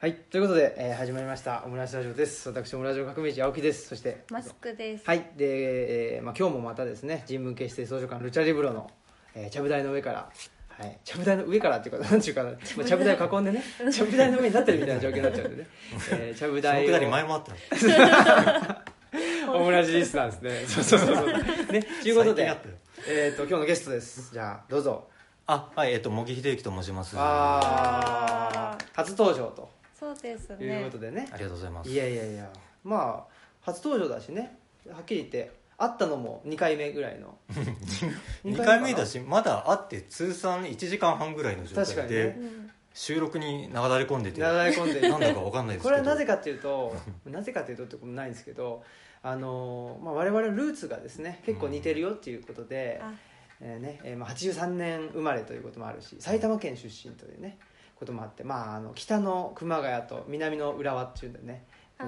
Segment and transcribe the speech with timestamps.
[0.00, 2.48] はいということで、えー始まりましたオムライスラジオです。
[2.48, 3.86] 私オムラジオ革命児青木です。
[3.86, 5.04] そしてマスクです。
[5.04, 8.90] はいで、えーまあ、今日もまたですね人文系指定図書館ルチャリブロの、
[9.34, 10.30] えー、ちゃぶ台の上から
[10.70, 13.62] はい、ちゃぶ台の上からっていうかなんていうかな、まあ、ちゃぶ台を囲んでね
[13.92, 14.32] ちゃぶ台。
[14.32, 15.68] の上になってるみたいな状況になっちゃうんでね、
[16.12, 17.52] えー、ちゃぶ台前もあった
[19.46, 20.80] のオムラジリスナーですね。
[20.80, 21.26] そうそうそうそう。
[21.72, 22.50] ねということで
[23.06, 24.32] えー、と今日のゲストです。
[24.32, 25.10] じゃあどうぞ。
[25.46, 27.14] あはいえっ、と茂木秀之と申します。
[27.18, 30.90] あー初登場とそうですいうねこ。
[30.90, 31.28] とでね。
[31.30, 31.90] ありがとうございます。
[31.90, 32.50] いやいやいや。
[32.82, 34.58] まあ初登場だしね。
[34.90, 37.36] はっきり言って会ったのも2回目ぐらいの。
[38.44, 42.36] 2回目だしまだ会って通算1時間半ぐらいの状態で、確かにね。
[42.38, 45.96] うん収録に流れ込んでて流れ込んでなんだかわかんないですけど。
[45.96, 48.82] これはなぜかっていうと なぜかというとってこともないんですけど
[49.22, 53.12] あの、まあ、我々のルーツがですね結構似てるよっていうことで、あ、
[53.60, 57.58] えーねえーまあ、83年生まれということもあるし埼玉県出身というね
[58.00, 61.64] こともあって、まあ、あの北の熊谷と南の浦和っていうんでね。
[61.98, 62.04] あ。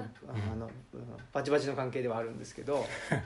[0.57, 1.01] の、うん。
[1.31, 2.83] バチバチの関係ではあるんですけど。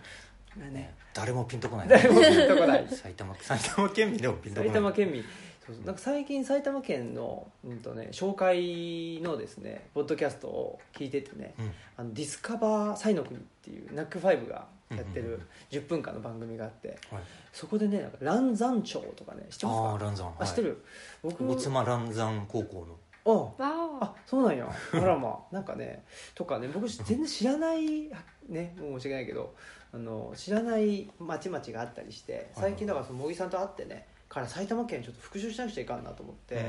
[0.72, 0.94] ね。
[1.14, 1.88] 誰もピンとこない。
[1.88, 2.88] 誰もピンとこない。
[2.92, 4.68] 埼玉埼玉県民でもピンとこない。
[4.68, 5.24] 埼玉県民。
[5.66, 5.86] そうそう。
[5.86, 11.72] なんか最近埼玉県の、うんとね、紹介のですねポッドキャストを聞いててねうん。
[11.96, 17.24] あのディスカバーサイの国っていうナックファイブがやってるうんうん10分間の番組があってはい。
[17.52, 19.96] そこでねなんか蘭山町とかね知ってあますか？
[19.96, 20.36] あ蘭山。
[20.40, 20.84] あ知ってる？
[21.24, 22.98] 僕大妻蘭山高校の。
[23.26, 23.54] あわ
[24.02, 24.70] あそうなんや。
[24.94, 28.10] あらまあ なんかねとかね僕全然知らない
[28.48, 29.54] ねもう申し訳ないけど
[29.94, 36.66] あの知らない町々があったりして最近だからその茂木さんと会ってねから埼玉県ちょっと復習しなくちゃいかんなと思って、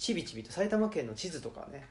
[0.00, 1.86] ちびちびと埼玉県の地図とかね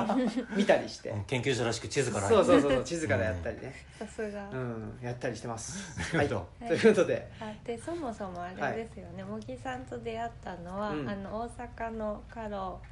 [0.54, 1.08] 見たりして。
[1.08, 4.50] うん研究者らしく地図からそうそうそうそう地図からやったりね、お、さすが。
[4.50, 5.98] うん、やったりしてます。
[6.12, 6.28] なはい。
[6.28, 7.26] ということで。
[7.40, 11.08] あでそもそもあれですよね、茂木さんと出会ったのは、うん。
[11.08, 12.82] あの大阪のカロ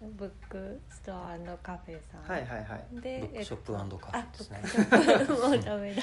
[0.00, 3.00] ブックストアカフェさん、はいはいはい。
[3.00, 4.62] でブックショップカフェですね。
[5.36, 6.02] もうダメだ。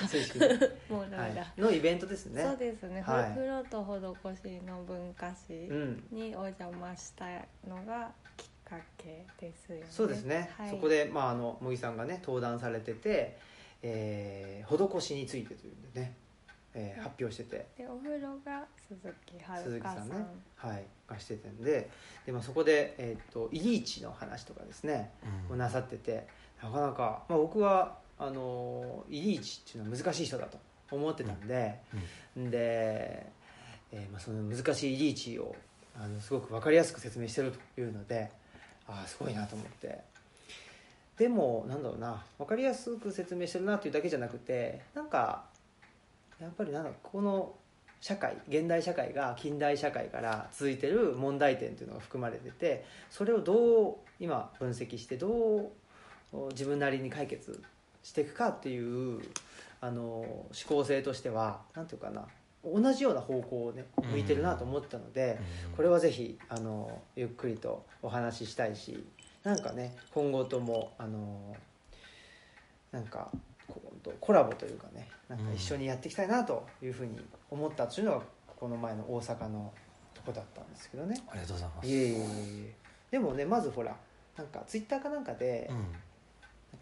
[0.88, 2.44] もうダメだ、はい、のイベントですね。
[2.44, 3.34] そうですね、はい。
[3.34, 7.26] フロと施しの文化史うんにお邪魔した
[7.68, 9.86] のがきっかけですよね。
[9.90, 13.38] そうですね、はい、そこで、まあ、あの茂木さんがね登壇されてて、
[13.82, 16.16] えー、施しについてというんでね、
[16.80, 17.68] えー、発表してて。
[17.78, 19.64] でお風呂が鈴木遥さん。
[19.64, 20.26] 鈴木さんね。
[20.56, 20.86] はい。
[21.08, 21.90] がしててんで。
[22.26, 25.12] で、まあ、そこで、えー、とイリーチの話とかですね、
[25.50, 25.56] うん。
[25.56, 26.28] をなさってて。
[26.62, 30.58] なかなか、まあ、僕はあのイリーチっていうのは難しい人だと
[30.92, 31.80] 思ってたんで、
[32.36, 33.28] で、
[33.92, 35.56] えーまあ、その難しいイリーチを
[35.96, 38.30] あのすごく分かりやすく説明してるというので
[38.88, 40.02] ああすごいなと思って。
[41.18, 42.24] でもなんだろうな。
[42.38, 45.46] 分かりやすく説明してるなというだけじゃなくてなんか
[46.40, 47.54] やっぱりなんだろうこの
[48.00, 55.72] 社会現代社会が近代社会から続いてる問題点というのが含まれててそれをどう今分析してど
[56.32, 57.62] う自分なりに解決
[58.04, 59.22] していくかっていう
[59.82, 62.26] あの思考性としてはなんていうかな
[62.64, 65.40] 同じような方向をね向いてるなと思ったので、
[65.70, 65.76] うん。
[65.76, 69.06] これはぜひあのゆっくりとお話ししたいし
[69.44, 71.56] なんかね今後ともあの
[72.92, 73.30] なんか
[74.22, 77.20] コラボというかねなんか一緒にやっていきたいなというふうに
[77.52, 78.22] 思ったというのが
[78.56, 79.72] この前の大阪の
[80.14, 81.22] とこだったんですけどね。
[81.30, 81.88] ありがとうございます。
[81.88, 82.20] いえいえい
[82.66, 82.74] え。
[83.12, 83.96] でもねまずほら
[84.38, 85.78] なんかツイッターかなんかで、うん。
[85.78, 85.98] なんか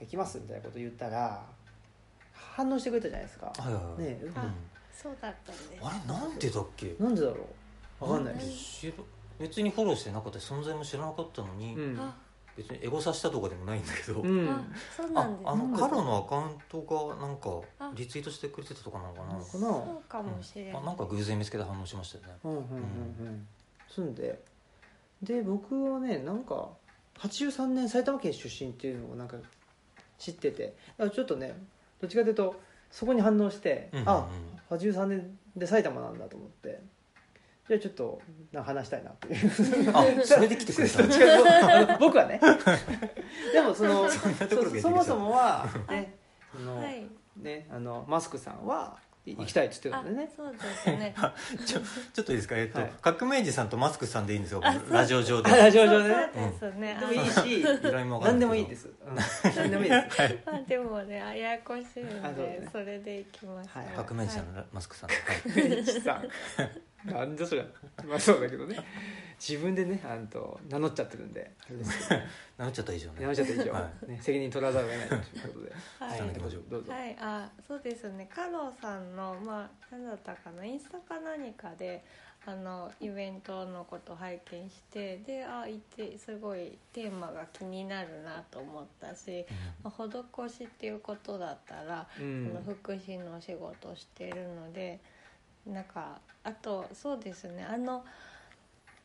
[0.01, 1.45] 行きますみたいなこと言ったら
[2.33, 3.45] 反応してくれたじゃないですか。
[3.45, 4.01] はいはいはい。
[4.01, 4.31] ねえ。
[4.35, 4.53] あ
[4.91, 5.71] そうだったんです。
[5.81, 6.95] あれなんでだっけ？
[6.99, 7.45] なんでだろ
[8.01, 8.03] う？
[8.03, 8.35] わかんない
[9.37, 11.99] 別にフォローしてなかったし存在も知らなかったのに、うん。
[11.99, 12.15] あ
[12.55, 14.49] 別にエゴさしたとかでもないんだけど、うん。
[14.49, 14.61] あ
[14.95, 17.49] そうなあんですあのねカロのアカウントがなんか
[17.79, 17.91] あ。
[17.95, 19.27] リツイートしてくれてたとかなのかな。
[19.27, 19.39] かな。
[19.43, 22.39] そうかもしれない、あなんか偶然見つけて反応しましたよね。
[22.43, 23.47] うんうんうんうん。
[23.93, 24.41] 住んで。
[25.21, 26.69] で僕はねなんか
[27.19, 29.37] 83年埼玉県出身っていうのをなんか
[30.17, 30.63] 知ってて。
[30.63, 31.55] だからちょっとね
[31.99, 32.59] どっちかというと
[32.91, 34.09] そこに反応して、うんうんうん。
[34.09, 34.27] あ
[34.69, 36.81] 83年で埼玉なんだと思って
[37.67, 38.21] じゃあちょっと
[38.51, 39.91] な話したいなっていう。
[39.93, 42.39] あそれで来てくれた 僕はね。
[43.53, 46.15] でもそのそもそもはね
[46.55, 47.07] その、はい。
[47.37, 50.31] ねあのマスクさんはい行きたいって言ってあたんでね。
[50.37, 51.15] そうですね。
[51.65, 51.79] ちょ
[52.13, 52.55] ちょっといいですか？
[52.55, 52.91] えっと、はい。
[53.01, 54.61] 革命児さんとマスクさんでいいんですよ。
[54.91, 55.51] ラジオ上で。
[55.51, 56.29] あラジオ上でね。
[56.35, 57.65] そうそうですね、でもいいし。
[58.21, 59.15] 何でもいいです、うん、
[59.55, 60.21] 何でもいいです。
[60.21, 60.43] はい。
[60.45, 62.69] あでもねややこしいんでね。
[62.71, 63.87] それでいきます、はい。
[63.95, 65.83] 革命児さんのマスクさん、はい。
[66.01, 66.21] さ
[67.05, 67.65] なんじゃそりゃ
[68.07, 68.77] まあそうだけどね。
[69.39, 71.51] 自分でねあんと名乗っちゃってるんで。
[71.67, 72.21] あれですけど
[72.57, 73.13] なっちゃった以上ね。
[73.19, 75.71] 名乗っちゃった以上、はね、責任取らざるを得ないということで。
[75.99, 76.19] はい。
[76.19, 78.29] 伝えていきましょうどうぞ、はい、あそうですね。
[78.33, 80.65] カロさんのまあ何だったかな。
[80.65, 82.03] インスタか何かで
[82.47, 89.45] あのイベントのこと拝見してであいてすごいテーマが気になるなと思ったし、
[89.83, 90.03] まあ、
[90.47, 92.47] 施しっていうことだったら、うん。
[92.47, 94.99] その福祉の仕事をしてるので
[95.65, 98.03] なんかあとそうですねあの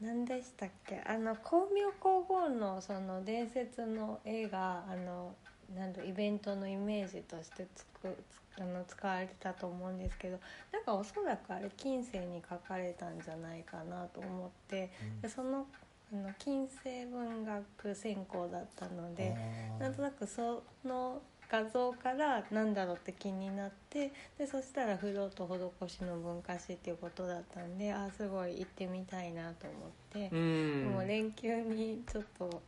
[0.00, 1.02] 何でしたっけ？
[1.06, 5.34] あの光明皇后のその伝説の絵があの
[5.76, 8.16] なんだイベントのイメージとしてつく
[8.56, 10.38] つあの使われてたと思うんですけど
[10.72, 14.90] なんかおそらくあれ近世に書かれたんじゃないかなと思って
[15.22, 15.66] でその
[16.12, 19.36] あの近世文学専攻だったので。
[19.78, 25.48] なんとなくその画像からなんだろうって気になってでそしたらフロート
[25.80, 30.92] 施しの文化史っていうことだったんであすごい行ってみたいなと思ってう、ん。
[30.92, 32.62] もう連休にちょっと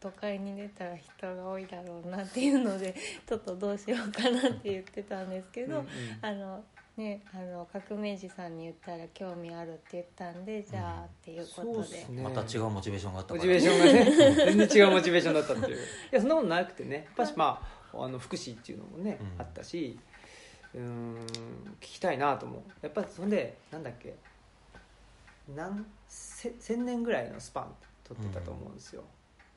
[0.00, 2.94] 都会に出たら人が多いだろうなっていうので
[3.26, 5.88] ちょっとどうしようかなって言ってたんですけど、うんうん
[6.20, 6.64] あの
[6.96, 11.74] ねあの革命児さんに言ったら興味あるって言ったんでじゃあっていうことで。
[11.74, 12.22] そうっすね。
[12.22, 13.40] また違うモチベーションがあったから。
[13.40, 15.76] モチベーションがね 全然違うモチベーションだったっていう。
[15.76, 15.80] い
[16.12, 16.96] やそんなことなくてね。
[16.96, 19.40] やっぱしまああの福祉っていうのもね、うん。
[19.40, 19.98] あったし
[20.74, 21.14] うーん
[21.80, 22.62] 聞きたいなと思う。
[22.82, 24.14] やっぱりそんでなんだっけ
[25.54, 29.04] 何せ1000年ぐらいのスパン取ってたと思うんですよ、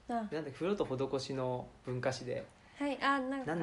[0.10, 0.14] あ。
[0.14, 0.86] なんだっけ風呂と
[1.20, 2.46] 施しの文化史で。
[2.78, 3.56] はいあなんか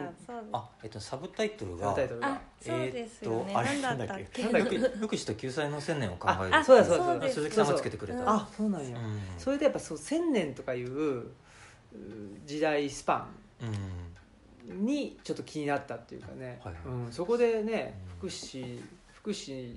[0.53, 4.43] あえっとサブタイトルがサブタイトルあがそうですよね、えーっとあれなんだっけ。
[4.43, 6.57] 福祉と救済の千年を考える。
[6.57, 7.21] あそうだそう。
[7.21, 8.21] だ鈴木さんがつけてくれた。
[8.21, 8.29] うん。
[8.29, 9.21] あそうなんや、うん。
[9.39, 11.27] それでやっぱそう1000年とかいうう
[12.45, 13.29] 時代スパ
[13.63, 13.67] ン。
[13.67, 14.04] うん
[14.65, 16.83] にちょっと気になったっていうかね、はいはい。
[17.07, 18.81] うん、そこでねうん福祉
[19.13, 19.77] 福祉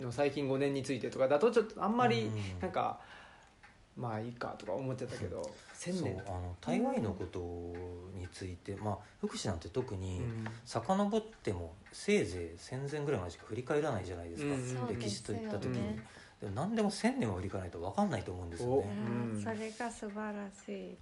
[0.00, 3.00] の最近5年についてとかだとちょっとあんまりうんなんか、
[3.96, 5.42] まあいいかとか思ってたけど
[5.74, 6.22] 1000そう年。
[6.26, 7.38] あの台湾のこと
[8.18, 10.46] について、まあ、福祉なんて特にうん。
[10.64, 14.44] 遡ってもせいぜい戦前ぐらいまでしか振り返らないじゃないです
[14.76, 15.98] か、うん歴史といった時に、
[16.54, 18.86] 何でも1000年は振り返らないと分かんないと思うんですよね。
[19.34, 19.42] うん。
[19.42, 20.96] それが素晴らしい、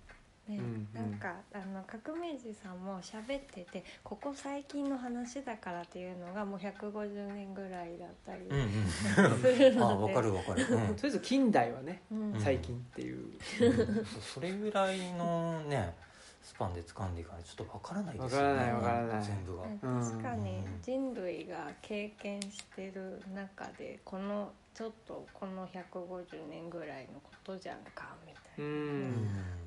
[0.49, 9.83] ねうんなんかあの革命児さんも喋っててここ最近の話だからっていうのがもう150年ぐらいだったりうんするうん。
[9.83, 10.97] あので、 分かる分かる、うん。
[10.97, 12.33] とりあえず近代はねうん。
[12.35, 14.05] うん最近っていう、うん。
[14.05, 15.95] それぐらいのね
[16.43, 18.49] スパンで掴んでいかないとちょっと分からないですよね。
[18.49, 19.25] 分からない分からない。
[19.25, 20.01] 全部が、うん。
[20.01, 20.83] 確かにうん。
[20.83, 29.13] 人類が経験してる中でこのちょっとこの150年ぐらいのことじゃんかみたうん。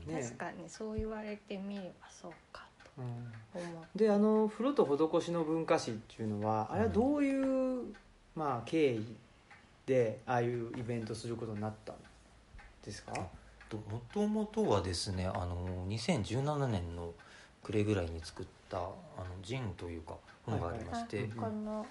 [0.08, 0.22] ね。
[0.22, 2.66] 確かにそう言われてみればそうか
[2.98, 3.06] うん
[3.54, 3.98] と思う。
[3.98, 4.86] であの風呂と
[5.22, 7.94] 施しの文化史っていうのはあれはどういう、
[8.36, 9.16] まあ、経緯
[9.86, 11.96] でああいうイベントすることになったん
[12.84, 13.14] ですか？
[13.70, 17.14] ともともとはですねあの2017年の
[17.64, 18.92] 暮れぐらいに作った「あの
[19.42, 20.16] ジン」というか
[20.46, 21.86] 本がありまして、はいはいこの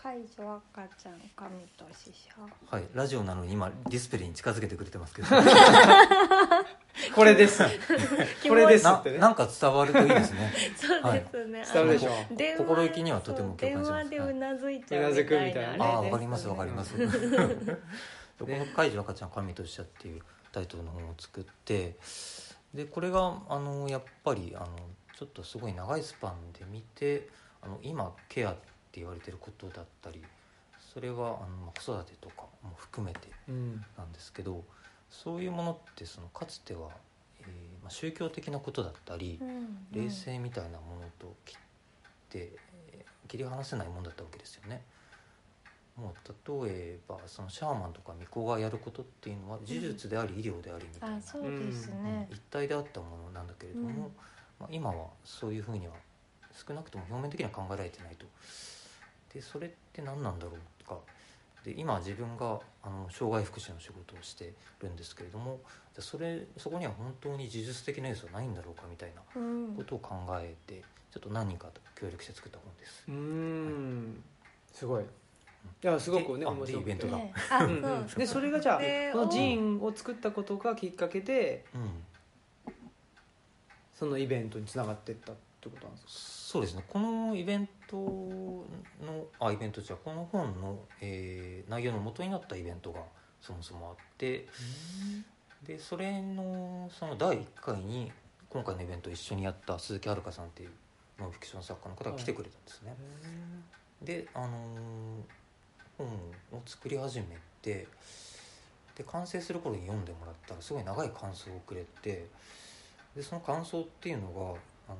[0.00, 2.80] 解除赤ちゃん神と死者。
[2.94, 5.28] ラジオなのに今ディスプレイに近づけてくれてますけど。
[7.14, 7.62] これです。
[8.48, 8.84] これです。
[8.84, 10.52] なってねなんか伝わるといいですね。
[10.76, 12.12] そうですね、伝わるでしょ？
[12.12, 14.82] あの電話心意気にはとても共感しま電話でうなずい。
[14.84, 15.76] ちゃううなずくみたいなね。
[15.80, 16.94] あああれですねわかりますわかります。
[18.38, 20.22] この「解除赤ちゃん神としちゃ」っていう
[20.52, 21.96] タイトルの本を作って
[22.72, 24.68] でこれがあのやっぱりあの
[25.16, 27.28] ちょっとすごい長いスパンで見て
[27.60, 28.60] あの今ケアって
[28.98, 30.22] 言われてることだったり
[30.92, 33.84] それはあのまあ子育てとかも含めてうん。
[33.96, 34.64] なんですけど
[35.10, 36.90] そういうものってそのかつては、
[37.40, 37.46] えー
[37.82, 41.58] まあ、宗教的なことだったり、うん霊性みたいなものと切っ
[42.28, 42.38] て、
[42.92, 44.82] えー切り離せないものだったわけですよね。
[45.96, 53.96] もう例えばそのシャーマンとか巫女がやることっていうのは呪術であり医療でありみたいな、うですね、一体であったものなんだけれども、うん。
[54.60, 55.92] まあ、今はそういうふうには
[56.66, 58.26] 少なくとも表面的には考えられてないと。
[59.32, 60.54] でそれって何なんだろう
[60.84, 60.98] とか。
[61.64, 65.58] で今自分があの障害福祉の仕事をしてるんですけれども
[65.92, 69.74] じゃあそれそこには本当に呪術的な要素はないんだろうかみたいなうん。
[69.74, 70.82] ことを考えて
[71.12, 73.04] ちょっと何人かと協力して作った本です。
[73.08, 74.22] うーん
[74.72, 75.02] すごい。
[75.02, 75.06] い
[75.82, 76.94] やすごくね面白くて。
[76.94, 77.18] でイベントだ
[78.16, 82.72] でそれがじゃあでこのジーンを作ったことがきっかけでうん、
[83.94, 85.32] そのイベントにつながっていった。
[85.32, 86.10] ってことなんですか？
[86.12, 86.84] そうですね。
[86.88, 88.64] このイベントの
[89.40, 93.00] あイベントじゃこの本の、えー内容の元になったイベントが
[93.40, 94.46] そもそもあって
[95.64, 98.10] でそれのその第1回に
[98.48, 100.70] 今回のイベントを一緒にやった鈴木遥さんっていう
[101.18, 102.94] ノンフィクション作家の方が来てくれたんですね。
[104.02, 104.50] であのー
[105.98, 106.06] 本
[106.52, 107.88] を作り始めて
[108.94, 112.26] で完成する頃に読んでもらったらすごい長い感想をくれて
[113.16, 114.40] でその感想っていうのが
[114.88, 114.96] あの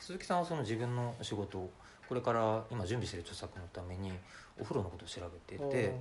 [0.00, 1.70] 鈴木さんはその自分の仕事を
[2.08, 4.12] これから今準備してる著作のために
[4.58, 5.94] お風呂のことを調べてて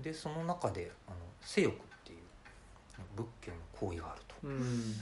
[0.00, 2.18] でその中であの性欲っていう
[3.16, 4.34] 仏教の行為があると。
[4.44, 4.94] うん。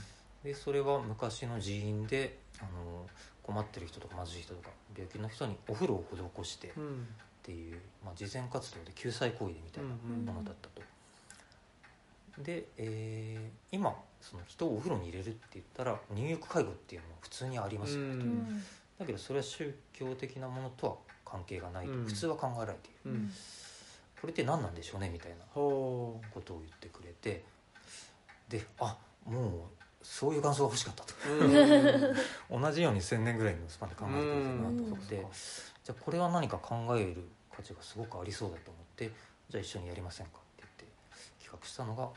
[0.43, 3.05] でそれは昔の寺院であの
[3.43, 6.05] 困ってる人とか貧しい人とか病気の人にお風呂を
[6.43, 7.07] 施してっうん。
[7.41, 10.25] ていう、まあ、慈善活動で救済行為でみたいなうん。
[10.25, 10.81] ものだったと。
[12.39, 18.11] で、えー今その人をお風呂に入れるって言ったら入浴介護っていうのは普通にありますよ、ううん。
[18.19, 18.63] ん
[18.99, 21.93] だけどそれは宗教的なものとは関係がないと。
[21.93, 22.05] うん。
[22.05, 23.31] 普通は考えられている、うん。
[24.19, 27.43] これって何なんでしょうねみたいなほことを言ってくれて。
[28.49, 29.51] であもう
[30.01, 31.13] そういう感想が欲しかったと。
[32.59, 34.93] 同じように1000年ぐらいのスパンで考えてくれてるなと思うん。
[34.95, 35.27] って
[35.83, 39.11] じゃあこれは何か考える価値がすごくありそうだと思って
[39.49, 40.85] じゃあ一緒にやりませんかって言って
[41.43, 42.09] 企画したのが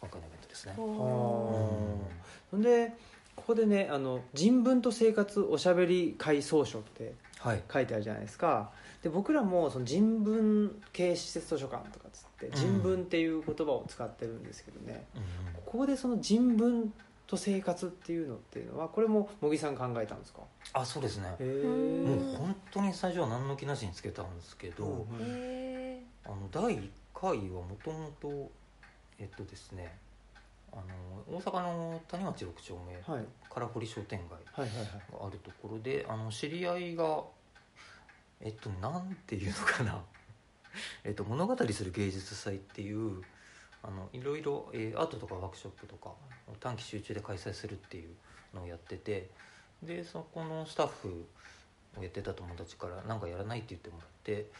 [0.00, 0.72] 今回のイベントですね。
[0.76, 2.06] ほ
[2.50, 2.62] ほん。
[2.62, 2.92] で
[3.34, 8.72] ここでねあの「人文と生活おしゃべり会総書」ってはい、書いてあるじゃないですか。
[9.02, 12.50] で僕らもその人文系施設図書館とかっつってん。
[12.52, 15.22] 人文っていう言葉を使ってるんですけどね、うん
[15.66, 16.92] ここでその人文
[17.26, 20.40] と生活っていうのっていうのはこれも茂木さん考えたんですか？
[20.72, 21.34] あそうですね。
[21.40, 25.06] へもえう本当に最初は何の気なしにつけたんですけど、
[26.24, 28.50] あの第1回はもともと
[29.18, 29.96] えっとですね
[30.72, 33.24] あの大阪の谷町6丁目はい。
[33.50, 34.86] から堀商店街はいはいはい。
[35.20, 37.22] があるところであの知り合いが
[38.40, 40.02] えっとなんていうのかな。
[41.04, 43.22] えっと物語する芸術祭っていう
[43.82, 46.12] あのいろいろ、えーアートとかワークショップとか
[46.60, 48.14] 短期集中で開催するっていう
[48.54, 49.30] のをやってて
[49.82, 51.26] でそこのスタッフ
[51.96, 54.50] をやってた友達から何かやらないって言ってもらって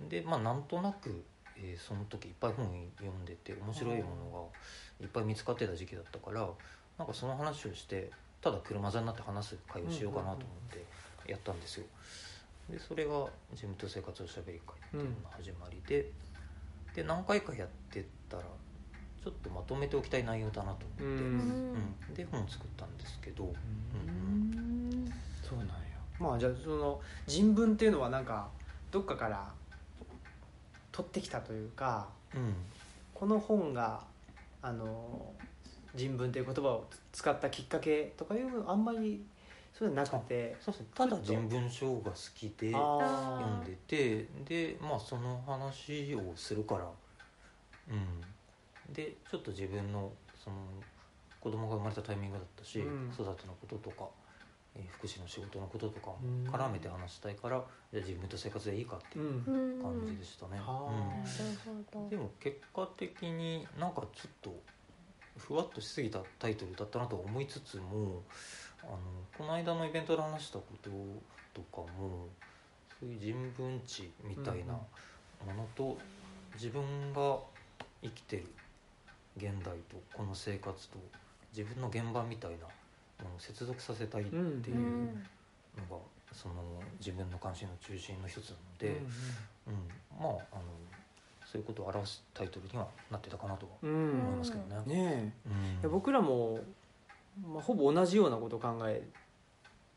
[0.00, 1.22] でまあなんとなく、
[1.56, 2.66] えーその時いっぱい本
[2.98, 4.50] 読んでて面白いもの
[5.00, 6.48] がいっぱい見つかってた時期だったから
[6.98, 10.84] なんかその話をしてただ車座になって話す会をしようかなと思って
[11.30, 11.84] やったんですよ。
[12.70, 16.10] でそれが「自分と生活おしゃべり会」っていうのの始まりで、
[16.94, 18.42] で何回かやってたら
[19.22, 21.26] ちょっとまとめておきたい内容だなとう思って、ー
[22.08, 22.12] うん。
[22.12, 22.14] ん。
[22.14, 25.12] で本を作ったんですけど、うん。
[25.42, 25.74] そうなんや。
[26.18, 28.48] まあじゃあその人文っていうのはなんか
[28.90, 29.52] どっかから
[30.92, 32.54] 取ってきたというかうん。
[33.14, 34.02] この本が
[34.60, 35.32] あの
[35.94, 39.24] 人文という言葉を使ったきっかけとかいうのあんまり
[39.72, 46.88] そういうのなくてそうそうただ人文書が好きであ読んでてでまあその話をするから
[47.88, 48.92] うん。
[48.92, 50.56] でちょっと自分のその
[51.40, 53.10] 子供が生まれたタイミングだったし、うん。
[53.12, 54.21] 育てのこととか、えー
[54.88, 57.62] 福祉の仕事のこととかもうん絡めて話したいから、
[57.92, 59.82] じゃあ自分と生活でいいかってういうん。
[59.82, 61.96] 感じでしたね、はあ。
[61.96, 64.54] うんでも結果的になんかちょっと
[65.36, 68.22] ふわっとしすぎたタイトルだったなと思いつつも
[68.82, 68.98] あの
[69.36, 70.90] この間のイベントで話したこと
[71.54, 72.28] とかも
[73.00, 74.82] そういう人文知みたいなも
[75.54, 75.98] のと
[76.54, 77.38] 自分が
[78.02, 78.46] 生きてる
[79.36, 80.98] 現代とこの生活と
[81.56, 82.66] 自分の現場みたいな
[83.38, 85.06] 接続させたいっていううん。
[85.90, 86.02] のが
[86.32, 86.54] その
[86.98, 89.00] 自分の関心の中心の一つなので。
[89.66, 89.74] うん、
[90.20, 90.62] まああの
[91.52, 93.94] そういうことを表すタイトルにはなってたかなと思い
[94.38, 94.94] ますけどね。
[94.94, 95.34] ね
[95.84, 95.86] え。
[95.86, 96.60] 僕らも、
[97.46, 99.02] まあ、ほぼ同じようなことを考え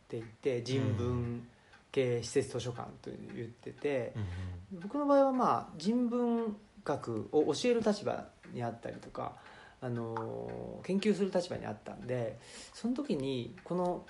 [0.10, 1.48] ていて人文
[1.94, 4.12] 系施設図書館と言ってて、
[4.72, 4.80] うん。
[4.82, 9.32] 僕の場合はまあ人文学を教える立場にあったりとか、
[9.82, 12.38] あの研究する立場にあったんで
[12.74, 14.06] その時にこの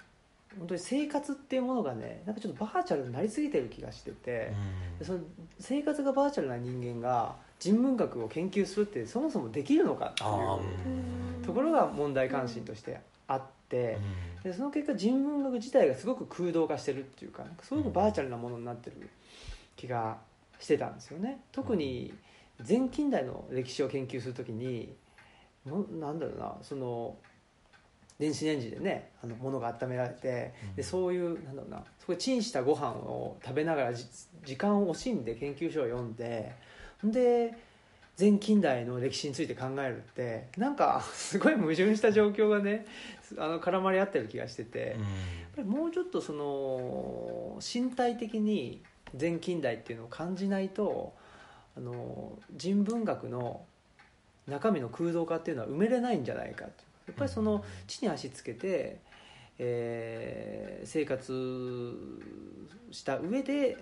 [0.57, 4.53] 本当に生活っていうものがねなんかちょっとバーチャルになりすぎてる気がしてて、
[5.00, 5.05] うん。
[5.05, 5.19] その
[5.60, 13.98] 生活がバーチャルな人間が人文学を研究するってそもそもできるのかっていううんところが問題関心としてあって、
[14.43, 19.10] でその結果人文学自体がすごく空洞化してるっていうかすごくバーチャルなものになってる
[19.75, 20.17] 気が
[20.60, 21.41] してたんですよね。
[21.51, 22.13] 特に
[22.65, 24.93] 前近代の歴史を研究するときに
[25.65, 27.15] のなんだろうなその
[28.19, 34.05] 電子レンジでねあの物が温められてでそういうなんだろうなそこでチンしたご飯を食べながらじ
[34.45, 36.53] 時間を惜しんで研究書を読んで
[37.03, 37.53] で
[38.17, 42.86] 前近代の歴史について考えるってなんかすごい矛盾した状況がね
[43.38, 44.98] あの絡まり合ってる気がしてて、やっ
[45.55, 48.84] ぱりもうちょっとその身体的に
[49.19, 51.13] 前近代っていうのを感じないと
[51.75, 53.65] あの人文学の
[54.48, 56.72] 中身の空洞化っていうのは埋めれないんじゃないかと
[57.08, 59.00] やっぱりその地に足つけて、
[59.58, 61.94] えー生活
[62.92, 63.78] した上で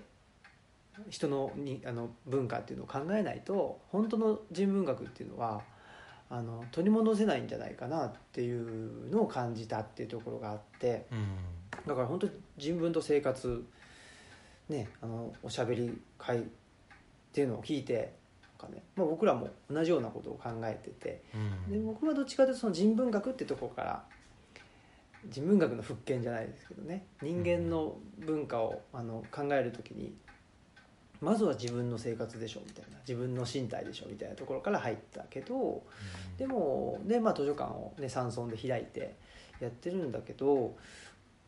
[1.10, 5.62] 人のにあの文化っていうのを考えないと本当の人文学っていうのは
[6.30, 11.06] あの取り戻せないんじゃないかなっていうのを感じたっていうところがあって。
[11.12, 11.28] うん。
[11.88, 12.28] だから本当
[12.58, 13.66] 人文と生活
[14.70, 16.44] ねあのおしゃべり会っ
[17.34, 18.14] ていうのを聞いて
[18.64, 18.84] か、ね。
[18.96, 21.24] まあ、僕らも同じようなことを考えてて。
[21.36, 21.74] うん。
[21.74, 24.04] で僕はどっちかというとその人文学ってところから
[25.30, 27.06] 人文学の復権じゃないですけどね。
[27.22, 30.14] 人間の文化をあの考えるときに
[31.22, 32.94] まずは自分の生活でしょみたいな。
[33.08, 35.84] 自分の身体でしょみたいなところから入ったけど
[36.38, 39.16] でもで、まあ、図書館を、ね、山村で開いて
[39.60, 40.76] やってるんだけど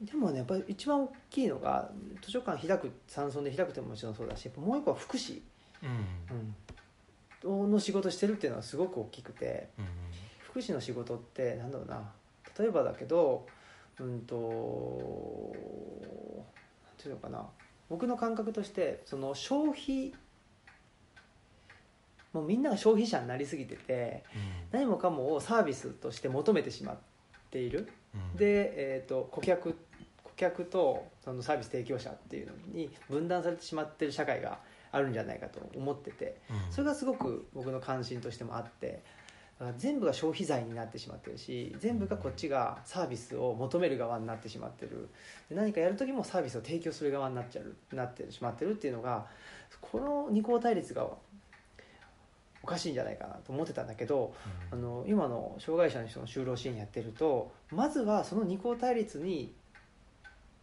[0.02, 1.90] でもねやっぱり一番大きいのが
[2.22, 5.42] 図書館開く山村で開くってももちろんそうだしやっぱもう一個は福祉、
[5.82, 5.86] う
[6.34, 6.36] ん。
[6.36, 6.56] うん、
[7.46, 9.70] の仕事してるっていうのはすごく大きくて。
[9.80, 9.86] うん
[10.56, 12.02] 福祉の仕事ってなんだろうな。
[12.58, 13.46] 例えばだけど
[14.00, 15.54] うんと
[16.86, 17.46] なんていうのかな。
[17.90, 20.14] 僕の感覚としてその消費
[22.32, 24.24] もうみんなが消費者になりすぎてて
[24.72, 26.98] 何もかもをサービスとして求めてしまっ
[27.52, 27.90] ている。
[28.14, 28.38] うん。
[28.38, 29.76] で、えー、と顧客
[30.24, 34.60] 顧客とそのサービス提供者っていうのに分断されてしまってる社会が
[34.96, 36.72] あるんじゃないかと思っててうん。
[36.72, 39.04] それがすごく僕の関心としてもあって
[39.60, 45.10] だから全部が消費財になってしまってるし全部がこっちがサービスを求める側になってしまってる。
[45.50, 49.28] で何かやる時もサービスを提供する側になっちゃうなってしまってるっていうのが
[49.82, 51.08] この二項対立が
[52.64, 54.34] おかしいんじゃないかなと思ってたんだけど
[54.72, 59.54] あの今の障害者の人の就労支援やってるとまずはその二項対立に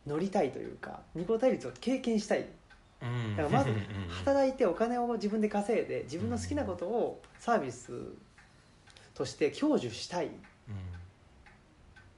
[0.07, 2.41] 乗りたいというか二項対立を経験したい。
[2.41, 2.47] うん
[3.37, 3.71] だからまず
[4.25, 7.93] 働いてお金を自分で稼いで自分の好きなことをサービス
[9.15, 10.27] として享受したい。
[10.27, 10.31] っ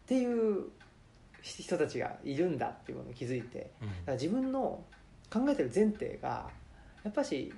[0.06, 0.66] ていう
[1.40, 3.88] 人たちがいるんだっていうことに気づいてだうん。
[3.88, 4.84] から自分の
[5.32, 6.50] 考えてる前提が
[7.02, 7.52] やっぱし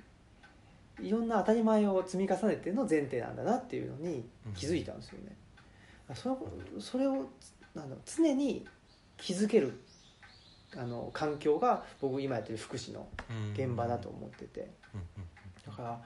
[1.01, 5.35] いろんな当たり前を積み重ねての前提なんだなっていうのに気づいたんですよね。
[6.15, 6.47] その
[6.79, 7.29] それを
[7.75, 8.65] なん常に
[9.17, 9.79] 気づける
[10.75, 13.53] あの環境が僕今やってる福祉のうん。
[13.53, 14.71] 現場だと思ってて。
[14.93, 15.01] うん
[15.67, 16.01] だから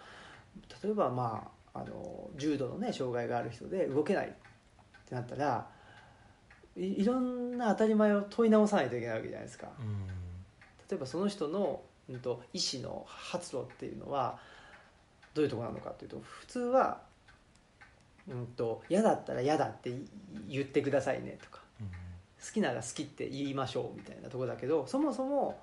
[0.84, 4.30] 例えばまああの重度のね障害がある人で動けないっ
[5.08, 5.68] てなったら
[6.76, 9.67] いいろんな当たり前を問い直さないといけないわけじゃないですか。
[9.80, 10.08] うん。
[10.89, 14.39] 例えばその人の、うん、と意思の発露っていうのは
[15.34, 17.02] どういうところなのかっていうと普通は、
[18.28, 19.93] うん、と嫌だったら嫌だって
[20.50, 21.61] 言ってくださいねとかうん
[22.45, 25.60] 好きなら好きって言いましょうみたいなところだけどそもそも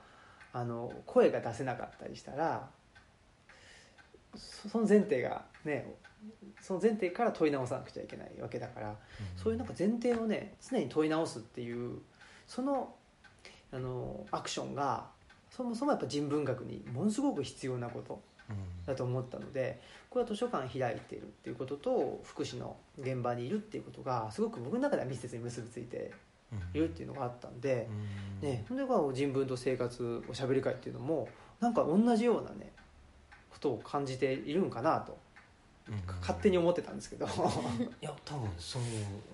[0.53, 2.69] あの声が出せなかったりしたら
[4.37, 5.95] そその前提がね
[6.61, 8.95] その前提から問い直さなくちゃいけないわけだから
[9.37, 11.99] そういうなんか前提をね常に問い直すっていう
[12.47, 12.95] その
[13.73, 15.07] あのアクションが
[15.51, 18.57] そもそもやっぱ人文学にものすごく必要なことうん。
[18.87, 26.13] だと思ったのでこれは図書館開いているっていうことと福祉の現場にいるっていうことがすごく僕の中では密接に結びついて
[26.75, 27.61] いるっていうのがあったん。
[27.61, 27.89] で、
[28.43, 28.49] うん。
[28.49, 31.29] ね、それが人文と生活おしゃべり会っていうのも
[31.61, 32.73] なんか同じようなね
[33.51, 35.19] ことを感じているんかなと
[35.89, 35.95] うん。
[36.21, 37.29] 勝手に思ってたんですけど、い
[38.01, 38.83] や多分そう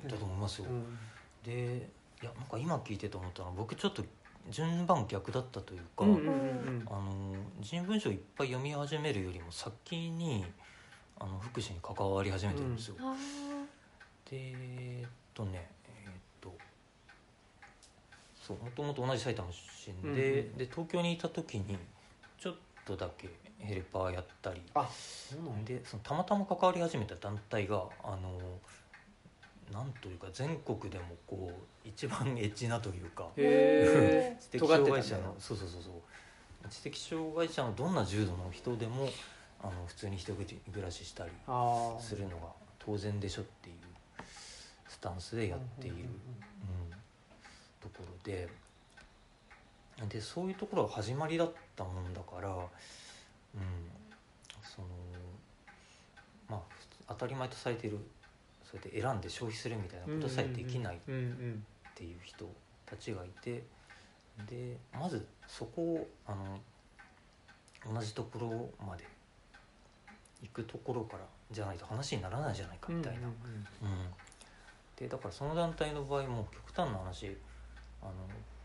[0.08, 0.98] だと思いますよ、うん。
[1.44, 1.88] で
[2.22, 4.04] いやなんか今聞いてて思ったのは僕ちょっと
[4.50, 10.44] 順番逆だったというか、うんうんうんあの人文書いっぱい読み始めるよりも先に
[11.18, 13.14] あの福祉に関わり始めてるんですよ、あ
[14.30, 15.70] でえーっとね
[18.46, 21.78] そうもともと同じ埼玉出身で,、うんうんで東京にいた時に
[22.38, 22.54] ちょっ
[22.84, 24.60] とだけヘルパーやったり。
[24.74, 24.86] あ
[25.64, 28.38] でそのたまたま関わり始めた団体があの
[29.72, 31.50] なんというか全国でもこ
[31.84, 35.92] う一番エッチなというかへ 知的障害者のそうそうそうそう。
[36.68, 39.08] 知的障害者のどんな重度の人でも
[39.62, 41.30] あの普通に一人暮らししたり
[42.00, 43.76] するのが当然でしょっていう
[44.88, 46.93] スタンスでやっている、うん
[47.84, 48.48] ところで
[50.08, 52.56] でそういうところが始まりだったもんだから、うん、
[54.62, 54.88] その
[56.48, 56.60] まあ
[57.08, 57.98] 当たり前とされている
[58.64, 60.98] そうやって選んで消費するみたいなことさえできないっ
[61.94, 62.48] ていう人
[62.86, 63.62] たちがいて
[64.48, 66.58] でまずそこをあの
[67.94, 69.06] 同じところまで
[70.42, 73.20] 行くところからじゃないと話にならないじゃないかうんみたいな。
[73.20, 73.24] うん。
[73.24, 73.34] うん。
[74.96, 77.36] でだからその団体の場合も極端な話
[78.04, 78.12] あの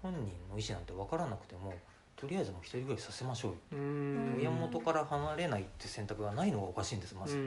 [0.02, 0.20] 本人
[0.52, 1.74] の意思なんて分からなくても
[2.16, 3.80] とりあえずもう一人暮らしさせましょうよ、うん。
[3.80, 7.38] うん親元から離れないって選択がないのがおかしいんですまず、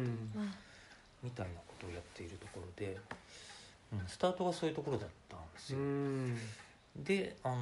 [1.23, 2.97] みたいなことをやっているところで、
[3.93, 6.37] うん、スタートがそういうところだったんですうよ、ん。
[6.97, 7.59] であのー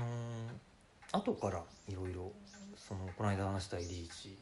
[1.13, 2.31] 後からいろいろ
[2.77, 4.39] そのこの間話したリーチ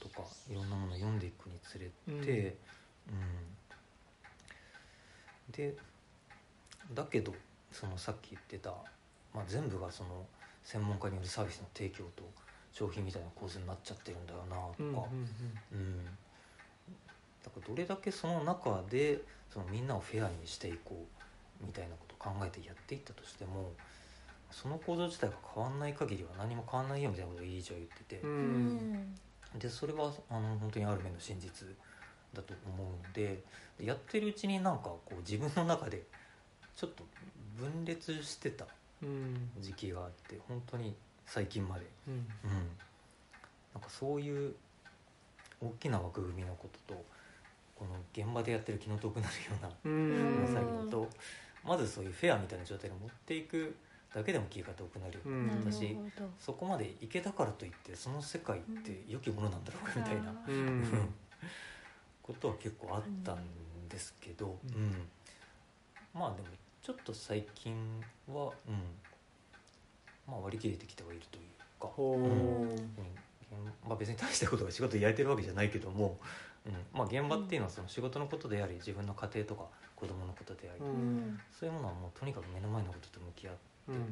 [0.00, 1.88] とかいろんなものを読んでいくにつれ
[2.24, 2.56] て、
[3.08, 3.14] うん。
[5.52, 5.74] で
[6.94, 7.32] だけど
[7.70, 8.74] そのさっき言ってた、
[9.34, 10.26] まあ、全部がその
[10.62, 12.22] 専門家によるサービスの提供と
[12.72, 14.98] 消費みたいな構図になっちゃってるんだよなとか、うんうん
[15.72, 16.04] うん。
[17.44, 19.20] だからどれだけその中で
[19.52, 21.06] そのみんなをフェアにしていこ
[21.62, 23.72] うみたいなことを考えてやっていったとしても
[24.50, 28.30] その構造自体が変わんない限りは何も変わんないよみたいなことを理事は言ってて、うん。
[28.30, 29.14] うん
[29.58, 31.66] でそれはあの本当にある面の真実
[32.32, 33.42] だと思うので
[33.80, 36.02] やってるうちになんかこう自分の中で
[36.76, 37.04] ちょっと
[37.58, 38.70] 分裂してたうん
[39.60, 40.94] 時期があって本当に
[41.26, 41.86] 最近まで。
[42.08, 42.14] うん。
[42.14, 42.22] うん、
[43.74, 44.54] なんかそういう
[45.62, 47.04] 大きな枠組みのことと
[47.76, 49.88] この現場でやってる気の遠くなるようなう
[50.48, 50.52] ん。
[50.52, 51.10] 作業と
[51.64, 53.74] まずそういうフェアみたいな状態に持っていく
[54.14, 55.48] だけでも気が遠くなる、うん。
[55.48, 56.30] なるほ私ど。
[56.38, 60.80] そこまでいけたからといってその世界って良きものなんだろうかみたいな、ううん。
[60.82, 61.14] ん
[62.22, 63.38] ことは結構あったん
[63.88, 65.08] ですけど、ううんん。
[66.14, 66.48] まあでも
[66.90, 67.72] ちょっと最近
[68.26, 68.74] は、うん。
[70.26, 71.44] まあ、割り切れてきてはいるという
[71.80, 71.86] か。
[71.86, 73.86] ほう。
[73.86, 73.88] ん。
[73.88, 76.18] まあ、別に大したことが仕事でやれてるわけじゃないけども、
[76.66, 76.72] うん。
[76.92, 80.90] まあ、現場っていうのはその仕事のことであり自分の家庭とか子供のことであり、ううん。
[80.90, 83.94] んそういうものはもうとにかく目の前のことと向き合ってうん。
[83.94, 84.02] うん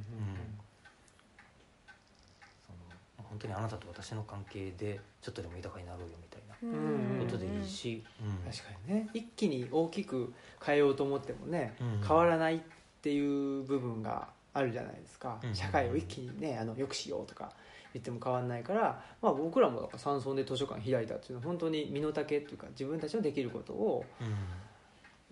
[3.28, 8.50] 本当にあなたと私の関係でちょっとでも豊かになろうよみたいなうんことでいいし、うん。
[8.50, 9.08] 確かにね。
[9.14, 10.32] 一気に大きく
[10.64, 12.06] 変えようと思ってもねうん。
[12.06, 12.60] 変わらないっ
[13.00, 15.38] ていう部分があるじゃないですか。
[15.42, 15.54] うん。
[15.54, 17.52] 社会を一気にねあの良くしようとか
[17.94, 24.34] 言っても変わらないから、まあ、僕らもだから山村で図書館開いたっていうのは本当に身の丈っていうか自分たちのできることをうん。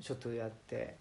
[0.02, 0.96] ちょっとやって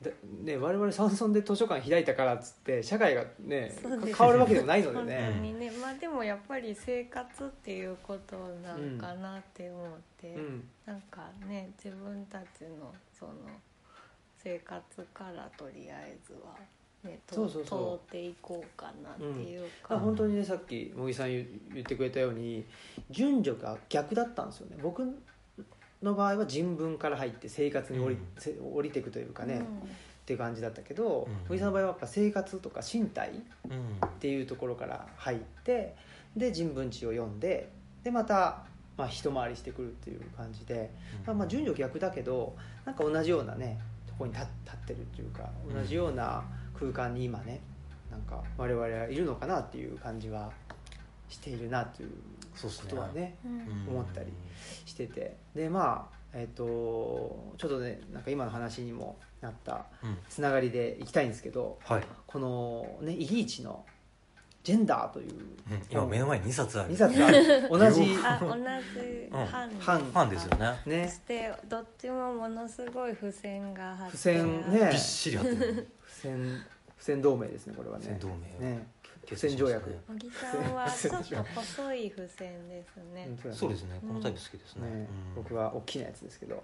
[0.00, 5.40] で、ね、我々山村で図書館開いたからっつって社会がね変わるわけでもないので本当ね。
[5.42, 5.72] にね。
[5.72, 9.88] まあでもやっぱり生活っていうことなんかなって思っ
[10.20, 10.68] て、うん。
[10.86, 13.32] なんかね自分たちのその
[14.36, 14.82] 生活
[15.12, 16.54] からとりあえずは、
[17.02, 18.08] ね、とそうそうそう。
[18.08, 22.64] 通っていこうかなっていうだかから本当にねさっき茂木さん言言ってくれたように
[23.10, 24.76] 順序が逆だったんですよね。
[24.80, 25.04] 僕
[26.02, 28.22] の場合は人文から入って生活に降り,うん。
[28.38, 29.60] せ、降りていくというかね、うん。
[29.60, 29.64] っ
[30.26, 31.48] ていう感じだったけどうん。
[31.48, 33.32] 茂木、さんの場合はやっぱ生活とか身体っ
[33.70, 33.74] う
[34.06, 34.08] ん。
[34.20, 35.96] ていうところから入って
[36.36, 37.70] で人文知を読んで
[38.04, 38.64] でまた、
[38.96, 40.90] まあ、一回りしてくるっていう感じで、
[41.26, 46.44] まあ、まあ順序逆だけどなんか同じようなねとこに立立ってるっていうか同じような
[46.78, 47.60] 空間に今ね
[48.10, 50.50] なんか我々はいるのかなっていう感じは
[51.28, 52.10] しているなという
[52.66, 53.36] ことはね
[53.88, 54.32] 思ったり
[54.84, 55.36] してて。
[55.54, 56.62] でまあえっ、と
[57.56, 60.18] ちょっとねなんか今の話にもなったうん。
[60.28, 63.84] つながりでいきたいんですけどはい、このねイリーチの
[64.62, 65.32] 「ジェンダー」という
[65.70, 65.82] うん。
[65.90, 66.94] 今目の前に2冊ある。
[66.94, 67.68] 2冊ある。
[67.70, 70.80] 同じあ同じ版版ファンですよね。
[70.84, 71.08] そね。
[71.08, 74.90] してどっちもものすごい付箋が貼って付箋ね。
[74.90, 75.88] びっしり貼ってる。
[76.02, 76.62] 不戦
[76.96, 78.04] 不戦同盟ですねこれはね。
[78.04, 78.68] 不戦同盟。
[78.68, 78.86] ね
[79.28, 83.28] 不戦条約ね小木さんはちょっと細い付箋ですね。
[83.44, 83.98] うんそうですね。
[84.00, 85.08] このタイプ好きですね。
[85.36, 86.62] 僕は大きなやつですけど。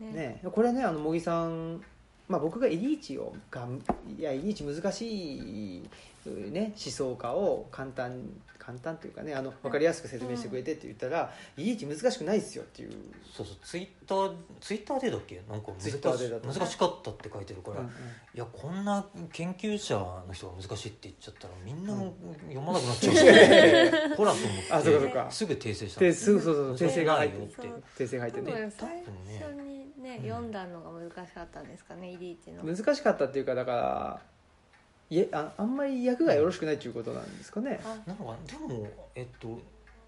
[0.00, 0.12] ね。
[0.12, 0.40] ね。
[0.50, 1.82] これねあの茂木さん
[2.28, 3.68] まあ、僕がイリーチをが
[4.16, 5.90] いやイリーチ難しい、
[6.30, 8.22] ね、思想家を簡単
[8.58, 12.92] 簡単というかねあの分かりやすく説明してくれてって言ったら、イリーチ難しくないですよっていう、
[13.36, 15.42] そうそうツイッターツイッターでだっけ？
[15.50, 16.00] なんか難
[16.40, 17.90] 難しかったって書いてるから、うんうん。
[17.90, 17.92] い
[18.34, 22.14] やこんな研究者の人が難しいって言っちゃったらみんなも
[22.48, 24.72] 読まなくなっちゃうし、 ほらと思って。
[24.72, 25.30] あそうかそうか。
[25.30, 27.68] すぐ訂正したで、すぐそうそうそう訂正が入って。
[27.98, 28.52] 訂正が入ってね。
[28.78, 29.40] 多分ね。
[29.40, 30.28] 初にねうん。
[30.28, 32.62] 読んだのが難しかったんですかねイリーチの。
[32.62, 34.31] 難しかったっていうかだから
[35.12, 39.60] いえああんまり役がよろしくないっていうことなんですかね、あなんかでもえっと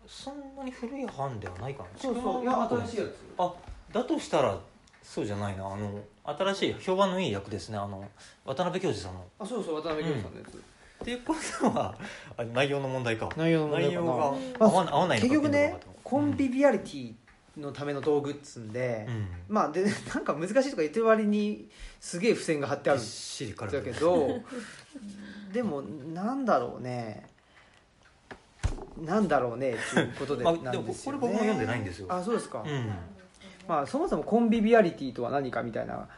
[0.07, 2.43] そんなに古い版ではないかなそうそう。
[2.43, 3.15] いや新しいやつ。
[3.37, 3.53] あ
[3.93, 4.59] だとしたら
[5.03, 5.67] そうじゃないな。
[5.67, 7.77] あの新しい評判のいい役ですね。
[7.77, 8.03] あの
[8.47, 9.27] 渡辺教授さんの。
[9.39, 11.95] あそうそう渡辺京さんのやつ、っていうことは
[12.39, 13.29] あ内容の問題か。
[13.37, 14.01] 内容の問題かな。
[14.01, 17.15] 内容があ合わ合わない結局ねコンビビアリティ
[17.59, 19.27] のための道具っつんで、うん。
[19.49, 21.69] まあで なんか難しいとか言ってる割に
[22.01, 24.41] すげえ付箋が貼ってあるんだけど
[25.53, 27.27] でもなんだろうね。
[29.03, 31.19] なんだろうねっていうことでまあなんですよ、ね。
[31.19, 32.07] これ僕も読んでないんですよ。
[32.09, 32.93] あそうですか、うん。
[33.69, 36.09] まあ、そもそもコンビビアリティとは何かみたいな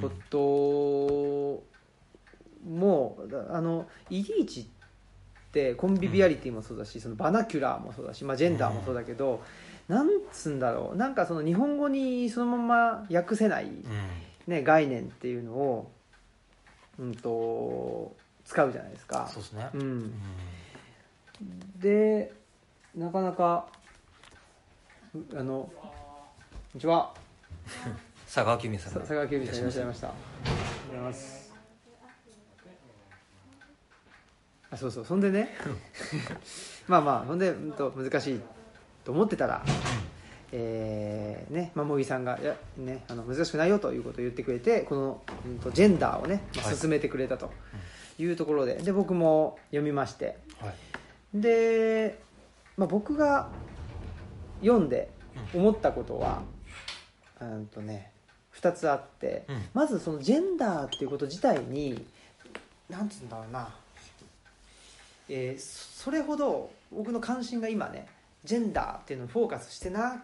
[0.00, 1.62] こと
[2.68, 3.18] も、
[3.50, 4.64] あのイリーチっ
[5.52, 9.42] てコンビビアリティもそうだし、そのバナキュラーもそうだし、まあ、ジェンダーもそうだけど、
[9.88, 10.96] なんつうんだろう。
[10.96, 13.82] なんかその日本語にそのまま訳せない、うん。
[14.46, 15.90] ね、概念っていうのを、
[16.98, 19.28] うん、と使うじゃないですか。
[19.32, 19.68] そうですね。
[19.74, 19.98] ううん。
[20.00, 20.12] ん、
[21.80, 22.32] で
[22.94, 23.66] なかなか
[25.14, 25.88] うあのこ
[26.74, 27.14] んにちは。
[28.26, 28.92] 佐川急便さん。
[28.92, 30.08] さ佐川急便さんいらっしゃいました。
[30.08, 31.44] ありがとうございます
[34.70, 35.04] あそうそう。
[35.04, 35.50] そんでね。
[36.88, 38.40] まあまあほんで、うん、と難しい
[39.04, 39.64] と思ってたら、
[40.52, 46.76] えーねまあ、茂木さんがいや、ね、あの難しくないよということを言ってくれてこの、うん、とジェンダーをね、まあはい。
[46.76, 47.46] 進めてくれたと。
[47.46, 47.48] い
[48.24, 50.38] うところで,、で僕も読みまして。
[50.60, 51.40] はい。
[51.40, 52.18] で、
[52.76, 53.48] まあ、僕が
[54.60, 55.10] 読んで
[55.54, 56.42] 思ったことは、
[57.40, 58.12] うんとね、
[58.54, 59.62] 2つあって、うん。
[59.74, 62.06] まずそのジェンダーっていうこと自体に
[62.88, 63.68] なんつうんだろうな、
[65.28, 68.06] えーそそれほど僕の関心が今ね
[68.44, 70.22] ジェンダーっていうのにフォーカスしてな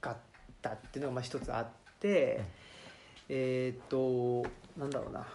[0.00, 0.16] かっ
[0.60, 1.66] たっていうのがまあ一つあっ
[2.00, 2.44] て、うん。
[3.28, 5.26] えーっとなんだろうな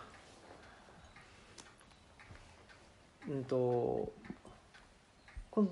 [3.29, 4.11] うんと
[5.51, 5.67] この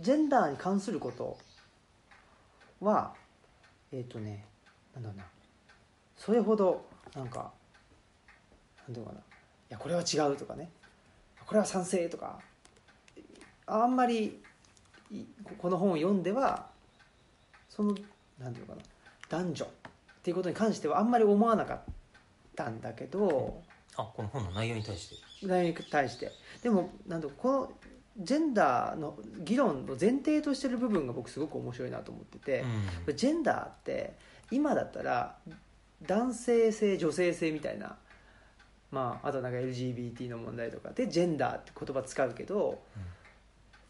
[0.00, 1.38] ジェンダーに関すること
[2.80, 3.14] は
[3.92, 4.44] えっ、とね
[4.94, 5.24] なんだろうな。
[6.16, 6.84] それほど
[7.14, 7.52] なんか
[8.86, 9.20] なんていうのかな。
[9.20, 9.22] い
[9.70, 10.70] やこれは違うとかね。
[11.46, 12.38] これは賛成とか。
[13.66, 14.42] あんまり
[15.44, 16.66] ここの本を読んでは
[17.68, 17.94] その
[18.38, 18.82] なんていうのかな。
[19.28, 19.68] 男女っ
[20.22, 21.80] ていうことに関してはあんまり思わなかっ
[22.54, 23.62] たんだけど、
[23.96, 25.46] あこの本の内容に対して。
[25.46, 26.30] 内容に対して。
[26.62, 27.72] でもなんだろうこの
[28.18, 32.64] ジェンダーの議論の前提としてる部分が僕すごく面白いなと思ってて、
[33.06, 33.16] うん。
[33.16, 34.14] ジェンダーって
[34.50, 35.36] 今だったら
[36.02, 37.96] 男性性女性性みたいな、
[38.90, 42.82] まあ、あとなんか LGBT の問題とかでジェンダーって言葉使うけど、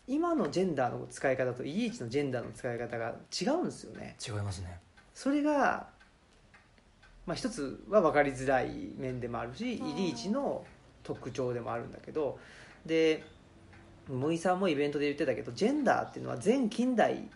[0.06, 4.16] 今のジェンダーの使い方とイリーチのジェンダーの使い方が違うんですよね。
[4.24, 4.78] 違いますね。
[5.14, 5.88] それが、
[7.26, 10.64] まあ、一つは分かりづらい面でもあるしイリーチの
[11.04, 12.38] 特徴でもあるんだけど
[12.84, 13.24] で
[14.08, 17.28] 森さんもイベントで言ってたけどジェンダーっていうのは全近代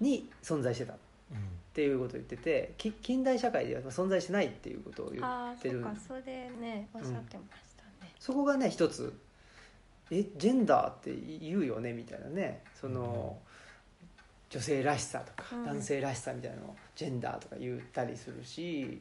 [0.00, 0.96] に存在してたっ
[1.32, 1.38] うん
[1.72, 9.12] ていうことを言っててき近代社会では存在してないっていうことを言ああってるそうかそれねおっしゃってましたね、そこがね一つ
[10.10, 12.62] えジェンダーって言うよねみたいなね。
[12.80, 13.36] その、
[14.50, 15.64] 女性らしさとか、うん。
[15.64, 19.00] 男性らしさみたいなのをジェンダーとか言ったりするし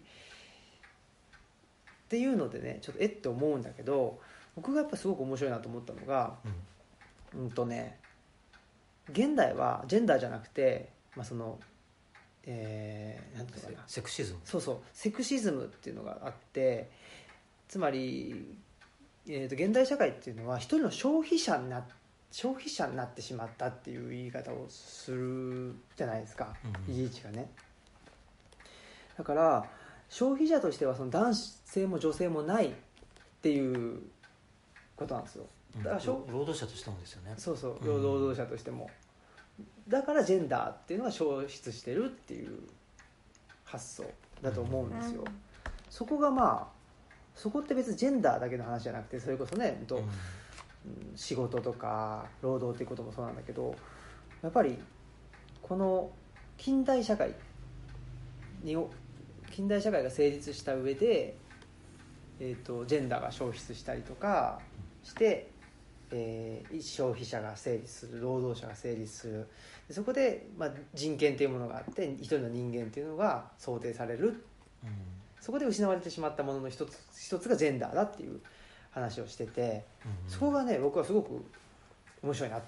[2.05, 4.19] っていうのでねちょっとえって思うんだけど
[4.55, 6.35] 僕がやっぱすごく面白いなと思ったのが
[7.33, 7.41] うん。
[7.43, 7.99] うんとね
[9.11, 11.59] 現代はジェンダーじゃなくて、まあ、その
[12.47, 13.83] えー、なんていうのかな。
[13.87, 14.39] セクシズム。
[14.45, 16.89] そうそうセクシズムっていうのがあって
[17.67, 18.55] つまり、
[19.27, 21.85] えー、と現代社会っていうのは一人の消費者にな
[22.35, 26.53] 消費者になってしまったっていう言い方をするじゃないですか、
[26.87, 26.93] うん。
[26.93, 27.49] イリーチがね。
[29.17, 29.65] だから
[30.09, 32.71] 消費者としてはその男性も女性もないっ
[33.41, 34.01] ていう
[34.97, 35.45] ことなんですよ。
[35.77, 35.83] うん。
[35.83, 37.35] だからしょ労働者としてもですよね。
[37.37, 37.77] そうそう。
[37.79, 38.03] うん。
[38.03, 38.89] 労働者としても、
[39.87, 42.59] だからジェンダーっていうのが消失してるっていう
[43.63, 44.03] 発想
[44.41, 45.23] だと思うんですよ、
[45.89, 46.67] そこがまあ
[47.33, 50.09] そこって別にジェンダーだけの話じゃなくてそれこそね、うんとうんうん
[51.15, 53.75] 仕事とか労働っていうこともそうなんだけど
[54.41, 54.77] やっぱり
[55.61, 56.11] この
[56.57, 57.33] 近代社会
[58.63, 58.77] に
[59.51, 61.35] 近代社会が成立した上で、
[62.39, 64.59] えー、とジェンダーが消失したりとか
[65.03, 65.49] して、
[66.11, 69.47] えー消費者が成立する労働者が成立する。
[69.87, 74.43] でそこで、まあ、人権というものがあって一人の人間というのが想定される。
[74.83, 74.89] うん。
[75.39, 78.41] そこで失われてしまったものの一つ一つがジェンダーだっていう
[78.95, 81.45] 話をしててうんそこがね僕はすごく
[82.23, 82.57] 面白いな。
[82.57, 82.61] っ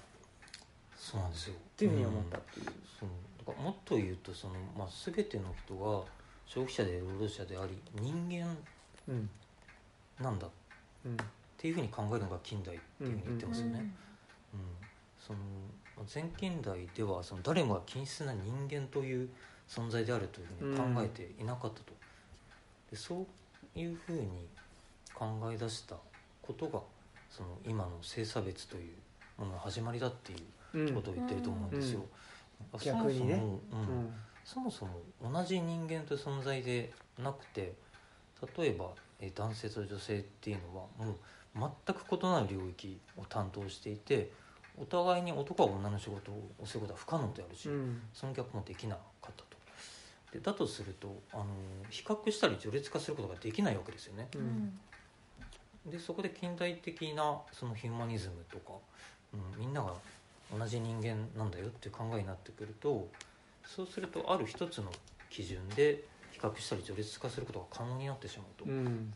[0.96, 1.54] そうなんですよ。
[1.76, 2.66] ていうふうに思ったっていう、
[3.00, 3.08] そう。
[3.38, 6.04] だからもっと言うとその、まあ、全ての人が
[6.46, 8.56] 消費者で労働者であり人間
[9.08, 9.30] うん
[10.20, 10.50] なんだっ
[11.06, 11.16] うん
[11.56, 13.78] ていうふうに考えるのが近代っていうふうに言ってますよね、
[14.52, 14.60] うん。
[15.18, 15.38] その
[15.96, 19.28] まあ前近代ではその誰もが均質な人間という
[19.68, 21.92] 存在であるというふうに考えていなかったと、
[22.90, 23.26] でそ
[23.74, 24.28] ういうふうに
[25.14, 25.96] 考え出した
[26.48, 26.80] ことが
[27.30, 28.94] その今の性差別という
[29.38, 30.36] ものの始まりだってい
[30.74, 32.00] ううんことを言ってると思うんですよ。
[32.00, 32.04] ん
[32.82, 33.80] 逆にねそもそもうん。
[33.80, 34.14] うん。
[34.44, 37.74] そもそも同じ人間という存在でなくて
[38.56, 38.86] 例えば
[39.20, 44.30] えー男性と女性っていうのはもう全く異なる領域を担当していて
[44.80, 48.00] お互いに男は女の仕事をすることは不可能であるし、うん。
[48.14, 49.44] その逆もできなかったと。
[50.32, 51.46] でだとするとあの
[51.90, 54.28] 比較したり序列化することができないわけですよね。
[54.34, 54.80] ううんん
[55.90, 58.78] でそこで近代的なそのヒューマニズムとか、
[59.34, 59.92] うん、みんなが
[60.56, 63.08] 同じ人間なんだよっていう考えになってくると
[63.66, 64.90] そうするとある一つの
[65.30, 69.12] 基準で比較したり序列化することが可能になってしまうと、うん。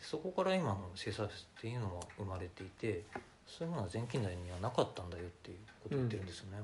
[0.00, 1.28] そこから今の生産っ
[1.60, 3.02] ていうのは生まれていて
[3.46, 6.58] そういうものは前近代にはなかったんだよっていうことを言ってるんですよね。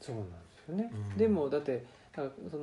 [0.00, 0.32] そうなんで
[0.64, 1.16] すよね、うん。
[1.16, 2.62] でもだってその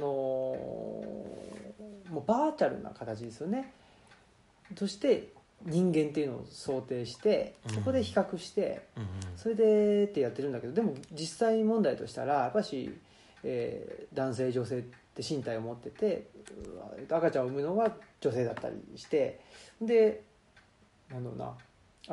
[2.10, 3.74] もうバーチャルな形ですよね。
[4.76, 5.30] として
[5.66, 7.76] 人間っていうのを想定してうん。
[7.76, 12.94] そこで比較して、うんそれでってやってるんだけどでも実際問題としたらやっぱし、
[13.44, 16.28] えー男性女性って身体を持ってて
[17.10, 19.40] 赤ちゃんを産むのは女性だったりして
[19.82, 20.24] で
[21.10, 21.54] なんだろうな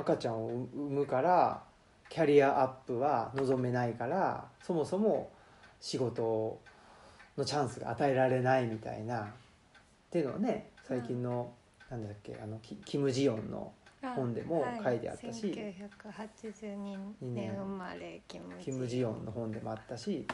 [0.01, 1.63] 赤ちゃんを産むから
[2.09, 5.31] キャリアアップは望めないからそもそも
[5.81, 6.61] 仕事
[7.37, 9.27] のチャンスが与えられないみたいなっ
[10.11, 11.53] ていうのはね最近の、
[11.91, 13.73] なんだっけあのキキム・ジヨンの
[14.03, 15.47] あ本でも書いてあったし。
[15.47, 20.27] 1982年生まれキムキム・ジヨンの本でもあったし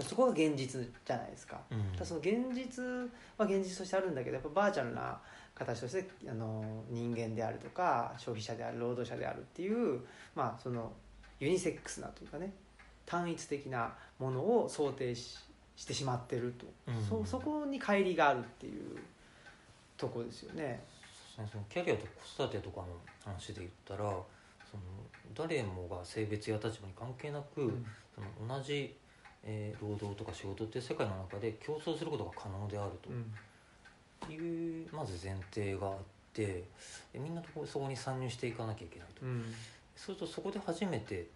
[0.00, 1.60] そこが現実じゃないですか。
[1.70, 1.78] うん。
[1.92, 2.82] だからその現実
[3.36, 5.18] は現実としてあるんだけどやっぱバーチャルな
[5.54, 10.00] 形としてあの人間であるとか消費者である労働者であるっていう、
[10.34, 10.92] まあ、その
[11.40, 12.52] ユニセックスなというかね
[13.04, 15.38] 単一的なものを想定し
[15.74, 17.24] してしまってると、うん。
[17.24, 18.98] そそこに乖離があるっていう
[20.02, 20.82] とこですよね。
[21.36, 22.86] そのキャリアと子育てとかの
[23.24, 24.82] 話で言ったらその
[25.34, 27.72] 誰もが性別や立場に関係なく、
[28.14, 28.94] その同じ、
[29.44, 33.10] えー労働とか仕事っていう世界の中で競争することが可能であると。
[34.30, 35.94] いう、まず前提があっ
[36.32, 36.64] て
[37.12, 39.44] でみんなとこそこに参入していかなきゃいけないと、うん。
[39.96, 41.26] そうするとそこで初めて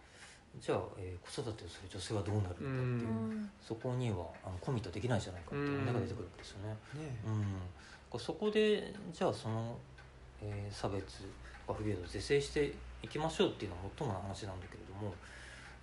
[0.61, 3.51] じゃあ、えー子育てをする女性はどうなるんだっていう、うん。
[3.61, 6.69] そこにはあのコミットできないじゃないかっていう問題が出てくるわけですよね。
[6.95, 7.45] ねうん、
[8.19, 9.77] そこでじゃあその、
[10.43, 11.23] えー差別
[11.67, 15.13] とか不平等を是正していきましょうっていうのは最もな話なんだけれども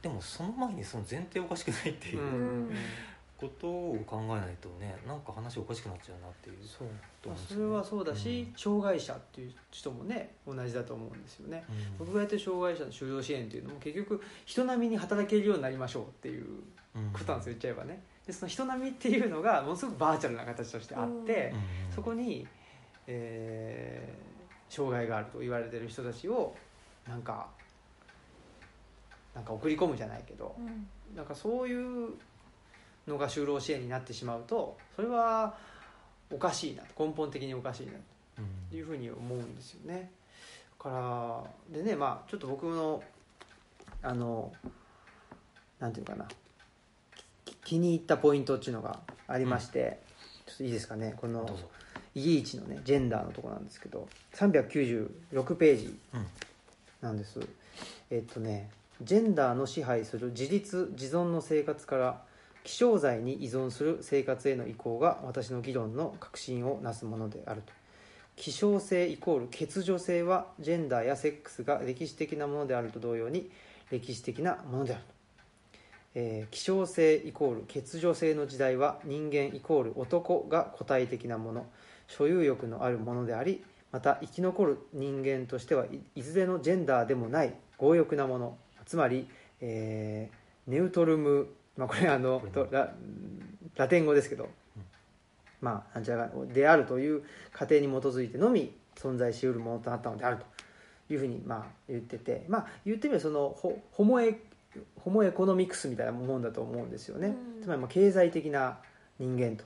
[0.02, 2.76] でもその前にその前提おかしくないっていうう、ん
[3.36, 6.88] ことを考えないとねなんか話おかしくなっちゃうなっていうそう。
[7.28, 8.58] まあそれはそうだし、うん。
[8.58, 11.64] 障害者っていう人もね同じだと思うんですよね。
[11.70, 12.06] うん。
[12.06, 16.46] 僕がやってる障害者の就労支援っていうのも結局人並みに働けるようになりましょうっていう
[16.96, 17.10] うん。
[17.12, 21.58] ことなんですよ言っちゃえばねでその人並みっていうのがものすごくバーチャルな形としてあって、う
[21.92, 22.48] んそこに、
[23.08, 24.34] えー
[24.70, 26.56] 障害があると言われてる人たちを
[27.08, 27.46] なんか
[29.36, 30.88] なんか送り込むじゃないけどうん。
[31.16, 32.10] なんかそういう
[33.08, 35.56] のが就労支援になってしまうとそれは
[36.32, 37.98] おかしいなと根本的におかしいなと
[38.72, 40.10] うんいうふうに思うんですよね。
[40.84, 43.04] だからでねまあちょっと僕の
[44.02, 44.52] あの
[45.80, 46.26] なんていうかな。
[46.26, 46.34] き
[47.64, 50.00] 気に入ったポイントっていうのがありまして、
[50.46, 51.16] ちょっといいですかね。
[51.18, 51.70] このどうぞ、
[52.16, 56.26] イギイチのねジェンダーのとこなんですけど396ページうん。
[57.02, 57.40] なんです。
[58.10, 58.70] えっとね
[59.02, 62.22] ジェンダーの支配する自立自存の生活から
[62.64, 67.74] 気象剤に依存する生活への移行が私の議論の核心をなすものであると。
[68.36, 73.52] 希少性イコール欠如性はジェンダーやセックスが歴史的なものであると同様に
[73.92, 75.13] 歴史的なものであると、
[76.16, 81.66] えー希少性イコール欠如性の時代は人間イコール男が個体的なもの。
[82.08, 88.58] 所有欲のあるものでありまた生き残る人間としてはいいずれのジェンダーでもない強欲なもの。
[88.86, 89.28] つまり、
[89.62, 92.94] えーネウトルム、まあ、これあのラ
[93.76, 94.50] ラテン語ですけど、
[95.62, 104.40] まあなんちゃらであるという過程に基づいてのみ存在しうるものとなったのであるというふうにまあ言ってて、まあ、言ってみればそのホホモエ
[105.00, 107.64] ホモエコノミクスみたいなもんだと思うんですよね、うん。
[107.64, 108.80] つまりまあ経済的な
[109.20, 109.66] 人間と。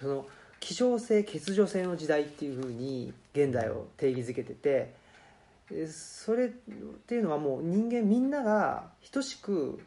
[0.00, 0.26] その
[0.60, 4.92] 希少性欠如性の時代っていうふうに現代を定義づけてて
[5.70, 9.80] えそれっていうのはもう人間みんなが等しく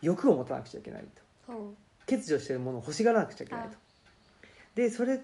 [0.00, 1.04] 欲を持たなくちゃいけない
[1.46, 1.74] と。
[2.06, 3.76] 欠如しているものを欲しがらなくちゃいけないと。
[4.74, 5.20] でそれ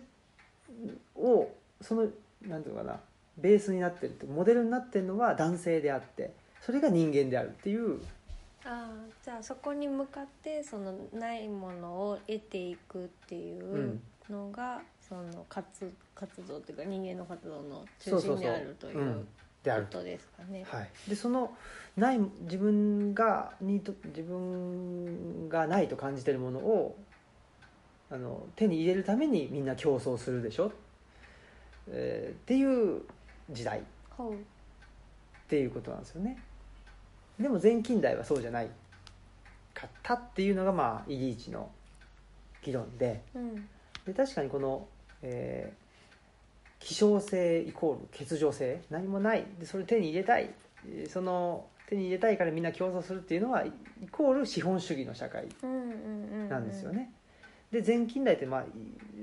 [1.16, 2.08] をその
[2.42, 3.00] なんていうのかな
[3.36, 8.00] ベースになってるってモデルになってるのは男性であってそれが人間であるっていう
[8.64, 8.90] ああ
[9.24, 19.28] じゃあそこに向かってそのないものを得ていくっていうのが、その活活動っていうか人間の活動の中心にあるといううん。
[19.62, 19.84] である。
[19.84, 20.64] ことですかね。
[20.68, 21.52] はい、でその
[21.96, 26.96] ない自分がにと自分がないと感じてるものを
[28.10, 30.72] あの手に入れるためにみんな競争するでしょ、
[31.88, 33.02] えーっていう
[33.50, 33.80] 時代。
[33.80, 33.82] っ
[35.48, 36.36] ていうことなんですよね
[37.40, 38.68] でも前近代はそうじゃない。
[39.72, 41.70] かったっていうのがまあイリーチの
[42.62, 43.22] 議論で。
[43.34, 43.54] うん。
[44.06, 44.86] で確かにこの、
[45.22, 45.80] えー
[46.82, 49.44] 希少性イコール欠如性何もない。
[49.58, 50.50] でそれ手に入れたい。
[50.86, 55.48] えーその手に入れたいからみんな競争するっていうのはイイコール資本主義の社会
[56.48, 57.10] なんですよね。
[57.72, 58.66] で全近代って、まあ、い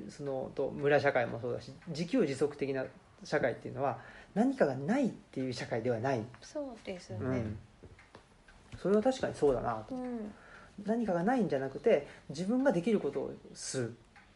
[0.09, 2.85] そのと村社会もそうだし自給自足的な
[3.23, 3.99] 社会っていうのは
[4.35, 7.17] 何かがないっていう社会ではない、そうですね。
[7.21, 7.57] うん、
[8.81, 9.95] それは確かにそうだなと。
[9.95, 10.33] うん。
[10.85, 13.91] 何かがないんじゃなくて自分ができることをするっ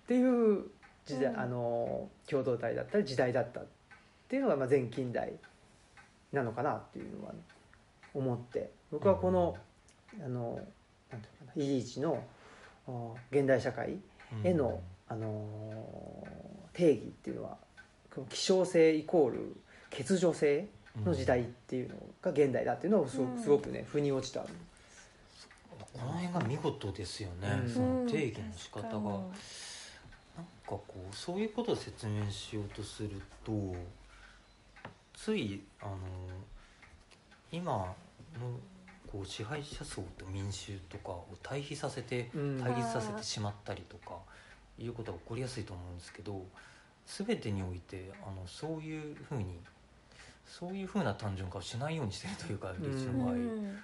[0.07, 0.63] ていう
[1.05, 1.39] 時代、うん。
[1.39, 3.65] あの共同体だったり時代だったっ
[4.27, 5.33] ていうのがまあ前近代
[6.31, 7.33] なのかなっていうのは、
[8.13, 8.71] 思って。
[8.91, 9.57] 僕はこの,、
[10.23, 10.59] あの
[11.11, 12.23] なんていうのかなイリーチの
[12.87, 13.97] あ現代社会
[14.43, 16.27] への、あの
[16.73, 17.57] 定義っていうのは
[18.29, 19.55] 希少性イコール
[19.89, 20.67] 欠如性
[21.05, 23.35] の時代っていうのが現代だっていうのをすごうん。
[23.35, 24.41] くすごくね腑に落ちた。
[24.41, 24.47] こ
[26.05, 27.69] の辺が見事ですよね、うん。
[27.69, 29.01] その定義の仕方が、うん。
[29.01, 29.21] なんか
[30.65, 33.09] こうそういうことを説明しようとする
[33.43, 33.51] と
[35.13, 35.97] ついあの
[37.51, 37.95] 今の
[39.11, 42.59] こう支配者層と民衆とかを対比させてうん。
[42.61, 44.15] 対立させてしまったりとか
[44.79, 46.45] いうことが起こりやすいと思うんですけど
[47.05, 49.59] 全てにおいてあのそういうふうに
[50.52, 52.84] そういうふうな単純化をしないようにしてるというかうん。
[52.84, 53.34] リーチの場合。
[53.34, 53.80] うん。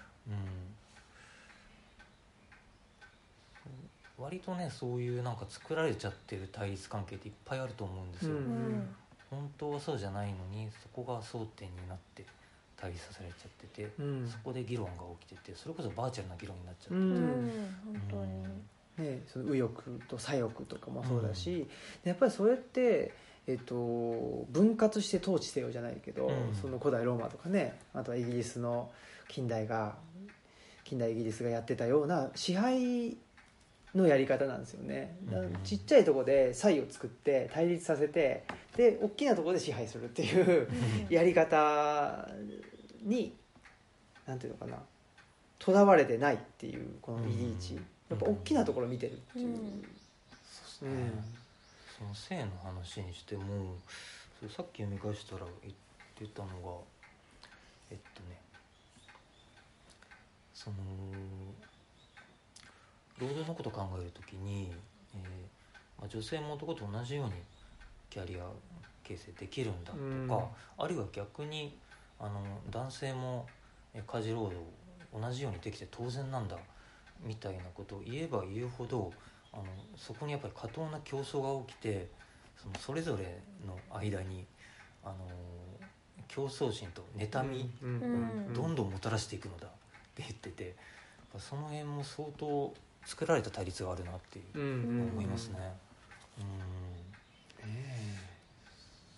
[4.19, 8.95] 割とねそういうなんか作られちゃってる対立関係っていっぱいあると思うんですよ、うんうん。
[9.29, 12.25] 本当はそうじゃないのにそこが争点になって
[12.75, 14.27] 対立させられちゃってて、うん。
[14.27, 14.91] そこで議論が
[15.21, 17.05] 起きててそれこそバーチャルな議論になっちゃってて、うん。
[17.05, 17.51] うん
[17.85, 18.43] 本当に。
[18.97, 21.67] ね、その右翼と左翼とかもそうだし、
[22.03, 23.13] やっぱりそれって、
[23.47, 26.55] えっと、分割して統治せよじゃないけど、うん。
[26.61, 28.91] その古代ローマとかねあとはイギリスの
[29.29, 29.95] 近代が
[30.83, 33.15] 近代イギリスがやってたような支配
[33.95, 35.17] のやり方なんですよね、
[35.63, 38.43] ちっちゃいところで差異を作って対立させて
[38.75, 40.67] で大きなところで支配するっていう
[41.09, 42.29] やり方
[43.01, 43.33] に
[44.27, 44.77] なんていうのかな
[45.57, 47.85] とらわれてないっていうこのイリーチ、うん。
[48.09, 49.83] やっぱ大きなところを見てるっていう、うん
[51.97, 53.75] その性の話にしても
[54.39, 55.73] それさっき読み返したら言っ
[56.15, 56.77] てたのが
[57.89, 58.39] えっとね
[60.53, 60.75] その
[63.19, 64.71] 労働のことを考えるときに、
[65.15, 65.21] えー
[65.99, 67.31] まあ、女性も男と同じように
[68.09, 68.45] キャリア
[69.03, 69.97] 形成できるんだと
[70.37, 71.75] か、あるいは逆に
[72.19, 73.47] あの男性も
[73.93, 74.55] えー家事労働
[75.13, 76.57] 同じようにできて当然なんだ
[77.23, 79.11] みたいなことを言えば言うほど
[79.57, 79.65] あの
[79.97, 82.07] そこにやっぱり過当な競争が起きて
[82.55, 84.45] そのそれぞれの間に
[85.03, 85.15] あの
[86.27, 87.89] 競争心と妬み、うん。
[87.89, 89.69] うんどんどんもたらしていくのだっ
[90.15, 90.75] て言ってて
[91.37, 92.73] その辺も相当
[93.05, 94.59] 作られた対立があるなっていう
[95.13, 95.57] 思いますね。
[97.63, 97.71] うん。
[97.71, 98.19] ね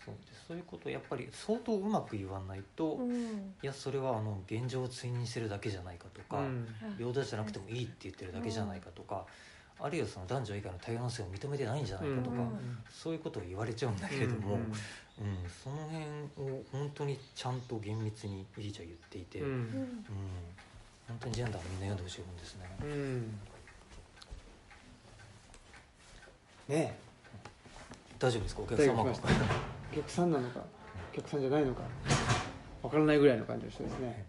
[0.05, 0.15] そう。
[0.15, 3.53] でそういうことをやっぱり相当うまく言わないと、いうん。
[3.61, 6.67] やそれはあの現状を追認してるだけじゃないかとか、うん。
[6.97, 9.25] 平等じゃなくてもいいって言ってるだけじゃないかとか、
[9.82, 14.73] あるいはその男女以外の多様な性を認めてないんじゃないかとか、うんそういうことを言われちゃうんだけれども、うん
[15.63, 19.51] その辺を本当にちゃんと厳密にリーチは言っていて、ううん。
[19.61, 20.05] ん
[21.07, 22.69] 本当にジェンダーをみんな読んでほしい本ですね。
[22.82, 23.39] うん。
[26.67, 26.97] ね
[28.19, 28.61] 大丈夫ですか？
[28.61, 29.11] おえ客様が。
[29.11, 30.59] お客さんなのか？
[31.11, 31.82] お客さんじゃないのか？
[32.84, 34.25] わからないぐらいの感じの人ですね。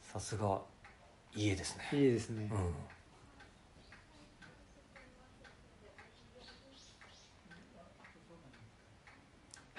[0.00, 0.60] さすが
[1.34, 1.88] 家ですね。
[1.92, 2.58] いいですね、うん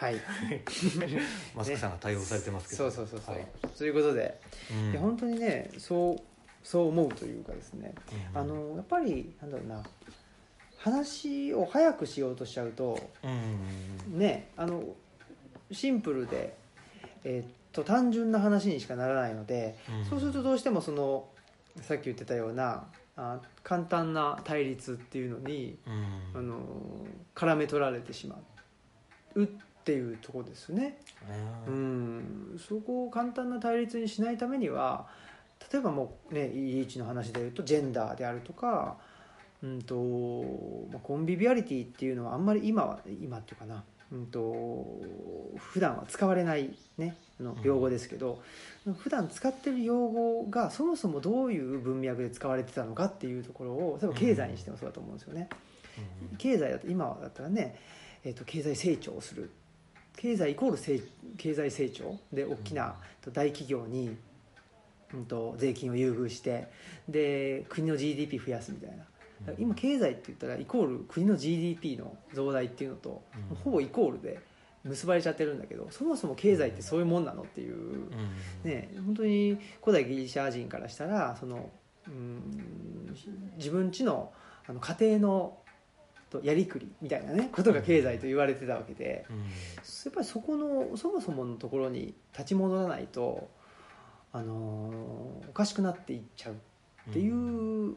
[0.04, 0.16] はい。
[1.56, 3.47] マスクさんが対応されてますけど、そうそうそうそう、はい。
[3.78, 4.38] ということで、
[4.72, 4.91] うん。
[4.91, 6.22] いや本当にねそう
[6.62, 7.93] そう思うというかですね、
[8.34, 8.38] うん。
[8.38, 9.84] あのやっぱりなんだろうな。
[10.78, 14.20] 話を早くしようとしちゃうとうん。
[14.20, 14.84] ねあの
[15.72, 16.58] シンプルで、
[17.24, 20.06] えーっと単純な話にしかならないので、うん。
[20.06, 21.30] そうするとどうしてもその
[21.82, 25.89] さっき言ってたようなあ簡単な対立っていうのに、う
[26.38, 26.39] ん。
[26.39, 26.60] あの
[27.34, 28.38] 絡め取られてしま
[29.36, 29.47] う
[29.84, 30.97] っていうところですね。
[31.67, 32.55] ううん。
[32.55, 35.07] ん、そこを簡単な対立にしないためには
[35.71, 38.95] 例えばもうねイーチの話でいうとジェンダーであるとか、
[39.61, 39.95] うんと
[40.89, 45.01] まあ、コンビビアリティっていうのはあんまり今は今っていうかな、うん、と
[45.57, 48.41] 普段は使われない、ね、あの用語ですけど、
[48.99, 55.49] 普段使ってる用語がそもそもどういう文脈で使われてたのかっていうところを例えば経済にしてもそうだと思うんですよね。
[56.38, 57.79] 経済だと今だったらね、
[58.23, 59.51] えー、と経済成長をする
[60.18, 61.01] 経済イコール成
[61.38, 62.95] 経済成長で大きな
[63.32, 64.16] 大企業に、
[65.14, 66.68] うん、と税金を優遇して
[67.09, 69.05] で国の GDP 増やすみたいな。
[69.59, 73.57] 今経済って言ったらイコール国の GDP の増大っていうのと、うん。
[73.57, 74.39] ほぼイコールで
[74.86, 78.70] 結ばれちゃってるんだけどそもそも経済ってそういうもんなのっていう、うん。
[78.70, 81.70] ね、本当に古代ギリシャ人からしたらその
[82.07, 83.16] うん
[83.57, 84.32] 自分家の
[84.66, 85.57] あの家庭の
[86.41, 89.43] とやりくりみたいなねことが経済と言われてたわけでうんや
[90.09, 93.49] っぱりそこのそもそものところに立ち戻らないと、
[94.31, 96.53] あのーおかしくなっていっちゃう
[97.09, 97.95] っていう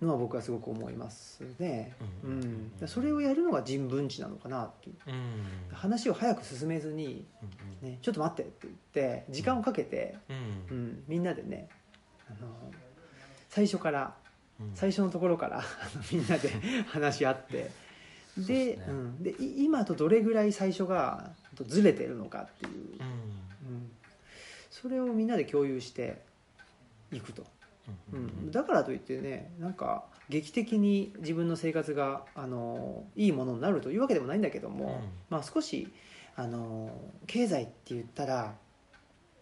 [0.00, 1.94] のは僕はすごく思いますね、
[2.24, 2.40] ううん。
[2.40, 4.96] んでそれをやるのが人文知なのかなっていう。
[5.06, 5.44] うん。
[5.72, 7.26] 話を早く進めずに、
[7.82, 8.74] うんね「ちょっと待って」って言っ
[9.18, 10.76] て時間をかけて、うん。
[10.76, 11.68] うん、みんなでね、
[12.28, 12.76] あのー
[13.50, 14.27] 最初からうん
[14.74, 15.62] 最初のところから
[16.12, 16.50] みんなで
[16.88, 17.70] 話し合って。
[18.38, 18.84] でね。
[18.88, 23.74] うん、でい今とどれぐらい最初がとずれてるのかっていう、うん。
[23.74, 23.90] うん、
[24.70, 26.22] それをみんなで共有して
[27.10, 27.44] いくと、
[28.12, 28.26] ううん。
[28.48, 35.08] ん、だからといってねなんか劇的に自分の生活があのいいものになるというわけでもないんだけども、うん。
[35.30, 35.92] まあ、少し
[36.36, 36.92] あの
[37.26, 38.54] 経済って言ったら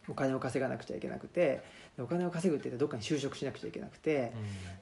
[0.08, 1.62] お金を稼がなくちゃいけなくてで
[1.98, 4.32] お金を稼ぐって言ってどっかに就職しなくちゃいけなくて、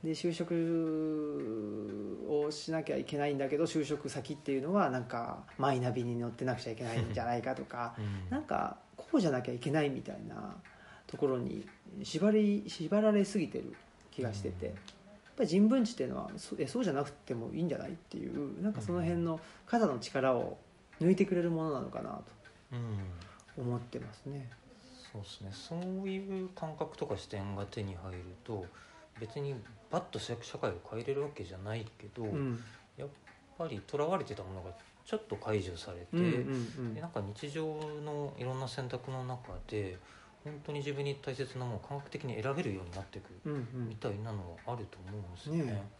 [0.02, 8.30] で就職をしなきゃいけないんだけど就職先っていうのはなんかマイナビに乗ってなくちゃいけないんじゃないかとか うん。
[8.30, 10.56] なんかこうじゃなきゃいけないみたいな
[11.06, 11.66] ところに
[12.02, 13.74] 縛り縛られすぎてる
[14.10, 14.72] 気がしてて、うん。
[14.72, 14.78] やっ
[15.36, 20.58] ぱり人文知っていうのはそえそうじゃなくてもいいんじゃないっていうなんかその辺の肩の力を
[21.00, 22.24] 抜いてくれるものなのかなと
[22.72, 23.64] うん。
[23.66, 24.50] 思ってますね。
[25.14, 25.50] そうですね。
[25.52, 28.66] そういう感覚とか視点が手に入ると
[29.20, 29.54] 別に
[29.90, 32.58] バッと社社会を変えれるわけじゃないけど、やっうん
[33.56, 34.70] ぱりとらわれてたものが
[35.04, 36.26] ちょっと解除されて、うんう
[36.82, 37.64] んでなんか日常
[38.04, 39.96] のいろんな選択の中で
[40.42, 43.30] 本当に自分に大切なものを感覚的に選べるようになっていく
[43.88, 45.62] みたいなのはあると思うんですよね。
[45.64, 45.90] ね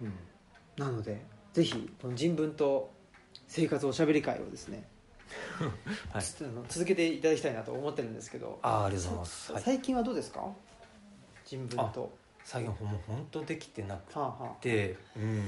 [0.00, 0.06] うん。
[0.06, 0.18] うん。
[0.76, 2.90] なのでぜひこの人文と
[3.46, 4.89] 生活おしゃべり会をですね、
[6.12, 6.24] はい。
[6.68, 8.58] 続けていただきたいなと思ってるんですけど。
[8.62, 9.52] あーありがとうございます。
[9.52, 10.44] はい、最近はどうですか？
[11.44, 12.10] 人文と。
[12.44, 15.42] 最近もう本当できてなくはあはて、うん、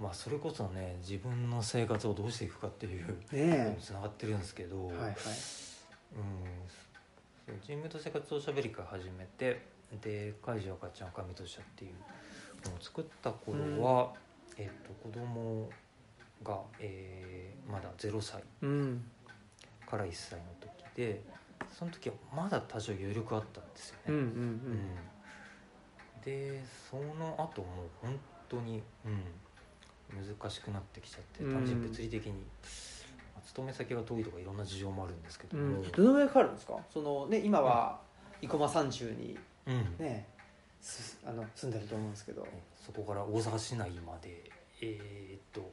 [0.00, 5.12] まあそれこそね自分の生活をどうしていくかっていうあねつながってるんですけど、えはいはい。
[5.12, 9.62] うん、そう人文と生活おしゃべり会始めて
[10.02, 11.92] で「海事赤ちゃん赤身としゃ」っていう
[12.68, 14.12] のを作った頃は、
[14.56, 15.70] えっと子供
[16.42, 19.04] が、えーまだ0歳うん。
[19.86, 21.22] から1歳の時で
[21.70, 24.02] その時はまだ多少余力あったんですよね。
[24.08, 24.80] うんうんうん
[26.24, 28.18] でその後もう本
[28.48, 29.22] 当に、うん、
[30.38, 32.38] 難しくなってきちゃってうん単純に物理的に、ま
[33.38, 35.74] あ勤め先が遠いとかいろんな事情もあるんですけども、うん。
[35.76, 36.74] うんどのぐらいかかるんですか？
[36.92, 38.00] そのね今は
[38.42, 39.96] 生駒山中にうん。
[41.26, 42.46] あの住んでると思うんですけど。
[42.84, 45.72] そこから大阪市内までえーっと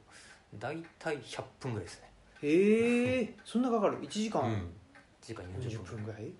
[0.54, 2.10] 大体100分ぐらいですね、
[2.42, 3.34] へえ。
[3.44, 4.58] そんなかかる？1時間？1
[5.22, 5.96] 時間40 40分。
[5.96, 6.22] 分ぐらい？
[6.24, 6.34] へうん。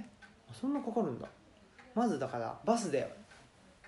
[0.00, 0.04] え。
[0.52, 1.28] そんなかかるんだ。
[1.94, 3.14] まずだからバスで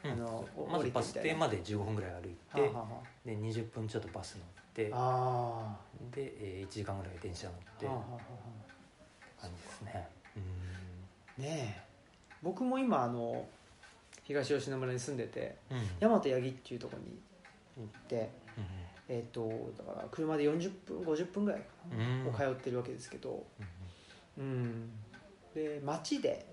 [0.04, 0.10] うん。
[0.12, 8.02] あのおまずバス停まで15分ぐらい歩いて、はあはで20分ちょっとバス乗ってあはあで、えー1時間ぐらい電車乗ってはあは
[9.40, 10.08] 感じですね。
[11.38, 11.82] あねえ。
[12.42, 13.46] 僕も今あの
[14.24, 15.78] 東吉野村に住んでてうん。
[15.78, 17.18] うん大和八木っていうところに
[17.78, 18.30] 行って
[19.12, 21.66] えっ、とだから車で40分50分ぐらいか
[22.30, 23.44] を通ってるわけですけど。
[24.38, 24.90] うん
[25.52, 26.46] で町で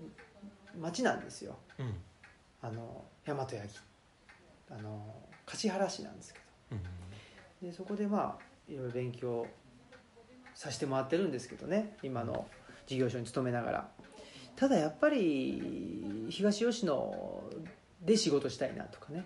[0.76, 1.56] 町なんですよ。
[1.78, 1.86] うん。
[1.86, 1.94] うん
[2.60, 3.58] あの大和八木。
[4.70, 5.14] あの
[5.46, 6.40] 橿原市なんですけ
[6.72, 6.88] うんど
[7.62, 9.46] でそこでまあいろいろ勉強
[10.54, 11.96] させてもらってるんですけどね。
[12.02, 12.48] 今の
[12.88, 13.88] 事業所に勤めながら。
[14.56, 17.44] ただやっぱり東吉野
[18.02, 19.24] で仕事したいなとかね。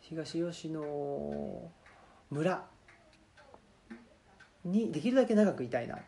[0.00, 0.82] 東吉野
[2.30, 2.64] 村
[4.64, 6.02] にできるだけ長くいたいなうん。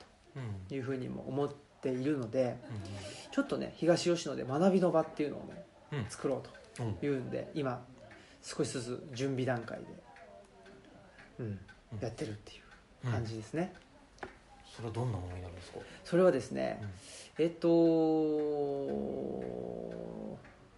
[0.68, 6.06] というふうにも思っているのでうちょっとね東吉野で学びの場っていうのをねんうん。
[6.08, 6.42] 作ろ
[6.80, 6.94] ううん。
[6.94, 7.84] というんで今
[8.42, 9.86] 少しずつ準備段階で、
[11.40, 12.00] うんうん。
[12.00, 12.60] やってるってい
[13.06, 13.72] う感じですね、
[14.74, 15.78] それはどんなものになるんですか？
[16.04, 16.82] それはですね、
[17.38, 17.68] えっと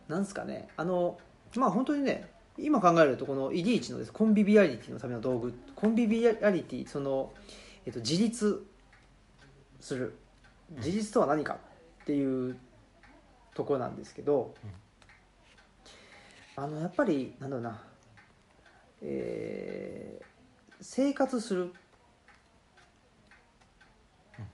[0.09, 1.19] なんですかねあの
[1.57, 2.31] まあ本当にね
[2.63, 7.33] 今考えるとこのイリーチのですコンビビアリティのための道具コンビビアリティその、
[7.87, 8.67] えっと、自立
[9.81, 10.17] する
[10.77, 11.55] 自立とは何か
[12.03, 12.57] っていう
[13.55, 14.55] ところなんですけど、
[16.55, 17.83] あのやっぱりなんだろうな、
[19.03, 20.31] えー
[20.81, 21.73] 生活する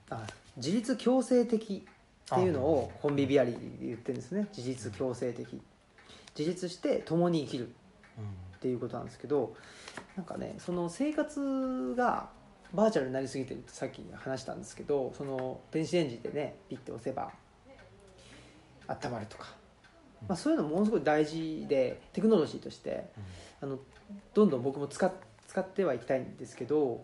[0.09, 0.27] あ
[0.57, 4.47] 自立強制的っていうのをあコンビビアリティで言ってるんですね。
[4.55, 5.61] 自立強制的。
[6.37, 7.73] 自立して共に生きる
[8.57, 9.55] っていうことなんですけど
[10.15, 12.29] なんかねその生活が
[12.73, 17.31] バーチャルになりすぎてるってさっき話したんですけどその電子レンジでねピッて押せば
[18.87, 19.55] 温まるとか。
[20.27, 23.05] まあ、そういうのもものすごい大事でテクノロジーとして
[23.61, 23.77] あの
[24.33, 25.11] どんどん僕も使っ
[25.47, 27.03] 使ってはいきたいんですけど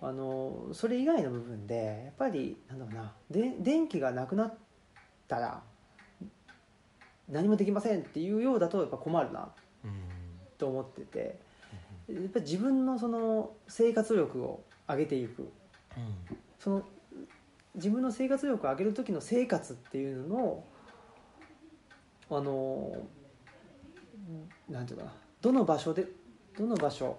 [0.00, 4.54] あのそれ以外の部分でやっぱりなんだろうなで電気がなくなっ
[5.28, 5.62] たら
[7.28, 9.40] 何もできませんっていうようだとやっぱ困るな。
[9.40, 9.61] うん
[10.62, 11.40] と思ってて
[12.08, 15.50] やっぱり自分のその生活力を上げていく。
[16.60, 16.82] その
[17.74, 20.64] 自分の生活力を上げる時の生活っていうのの
[22.30, 22.92] あの
[24.70, 26.06] なんていうかなどの場所で
[26.56, 27.18] どの場所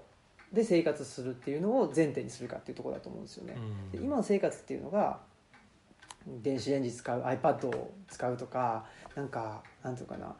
[0.54, 3.58] で生活するっていうのを前提にするかっていうところだと思うんですよね。
[3.92, 5.20] で今の生活っていうのが
[6.42, 8.86] 電子レンジ使う iPad を使うとか
[9.16, 10.36] なんかなんていうかな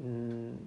[0.00, 0.58] うん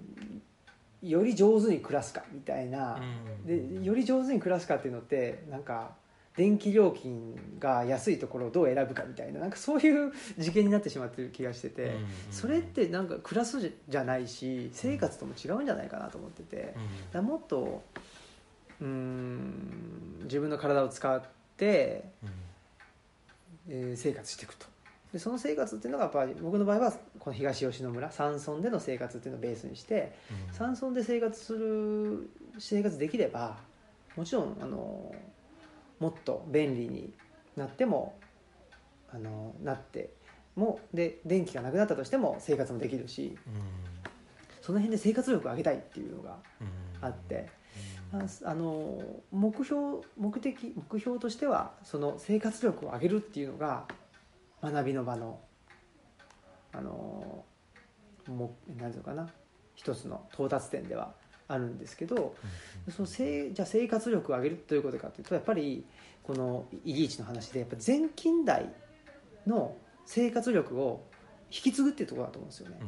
[1.02, 3.00] より上手に暮らすかみたいな、
[3.46, 5.92] でより上手に暮らすかっていうのってなんか
[6.36, 9.40] 電気料金が安いところをどう選ぶかみたいな。
[9.40, 11.96] なんかそういう事件になってしまってる気がしてて、
[12.30, 16.74] それってなんか暮らすじゃないし生活とも違うんじゃないかなと思ってて、
[17.12, 17.82] だもっと
[18.80, 21.20] うん自分の体を使っ
[21.56, 22.04] て、
[23.68, 24.66] えー生活していくと
[25.12, 30.12] でその生活っていうのがやっぱり僕の場合はこの東吉野村山村での生活っていうのをベースにして
[30.52, 33.56] 山村で生活する生活できれば
[34.16, 35.14] もちろんあの
[36.00, 37.12] もっと便利に
[37.56, 38.18] なっても
[39.10, 40.10] あのなって
[40.56, 43.38] もで電気がなくなったとしても生活もできるし
[44.60, 46.36] その辺で生活力を上げたいっていうのが
[47.00, 47.48] あって
[48.12, 49.00] ああの
[49.30, 53.84] 目標目的目標としてはその生活力を上げるっていうのが
[54.62, 55.40] 学びの場の
[56.72, 57.44] あの
[58.26, 59.28] もなんていうのかな
[59.74, 61.14] 一つの到達点では
[61.46, 62.34] あるんですけど、
[62.94, 65.84] そのせいじゃあ生活力を上げるということかというとやっぱり
[66.22, 68.70] このイリーチの話でやっぱ前近代
[69.46, 71.06] の生活力を
[71.50, 72.78] 引き継ぐっていうところだと思うんですよね。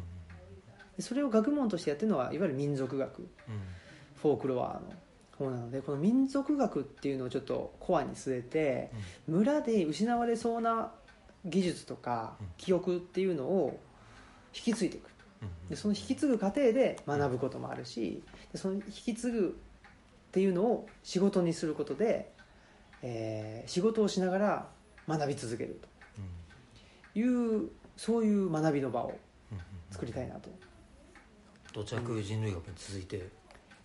[0.97, 3.29] でそれを学問としてやってるのはいわゆる民族学。
[4.21, 4.81] フォークロアの
[5.39, 8.91] 方なのでこの民族学っていうのをちょっとコアに据えて
[9.27, 10.93] 村で失われそうな
[11.45, 12.47] 技術とかうん。
[12.57, 13.81] 記憶っていうのを
[14.55, 15.11] 引き継いでいく
[15.71, 18.23] でその引き継ぐ過程で学ぶこともあるし
[18.53, 19.61] でその引き継ぐ
[20.29, 22.33] っていうのを仕事にすることで、
[23.03, 24.69] えー仕事をしながら
[25.09, 25.89] 学び続けると。
[27.19, 29.19] いうそういう学びの場を
[29.91, 30.49] 作りたいなと。
[31.73, 33.27] 土着人類学に続いて土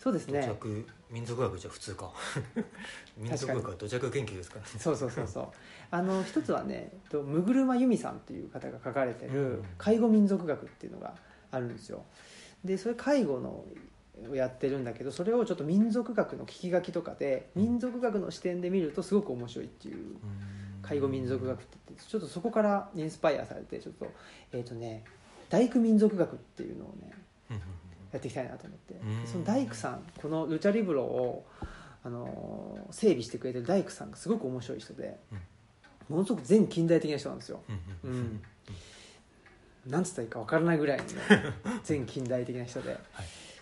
[0.06, 0.44] そうですね。
[0.44, 2.14] 着民族学じゃ普通か。
[3.18, 4.68] 民族学は土着研究ですからね。
[4.78, 5.48] そうそうそうそう。
[5.90, 9.34] あの一つはねと六車由美さんっていう方が書かれてうん。
[9.34, 11.16] る介護民族学っていうのが
[11.50, 12.06] あるんですよ。
[12.64, 13.66] でそれ介護の
[14.30, 20.18] をやってるんだけどそれをちょっと民族学の聞き書きとかで民族学の視点で見るとすごく面白いっていう
[20.84, 24.08] 介護民族学って言ってちょっとそこからインスパイアされてちょっと
[24.52, 25.04] えっ、とね
[25.50, 27.12] 大工民族学っていうのをね
[28.16, 28.94] やっていきたいなと思って。
[28.94, 29.28] うん。
[29.28, 31.46] その大工さんこのルチャリブロを
[32.06, 35.18] あの整備してくれてる大工さんがすごく面白い人で
[36.08, 37.62] ものすごく全近代的な人なんですよ、
[38.04, 38.42] うん、
[39.88, 41.12] なんつったらいいか分からないぐらいのね
[41.84, 42.96] 全近代的な人で、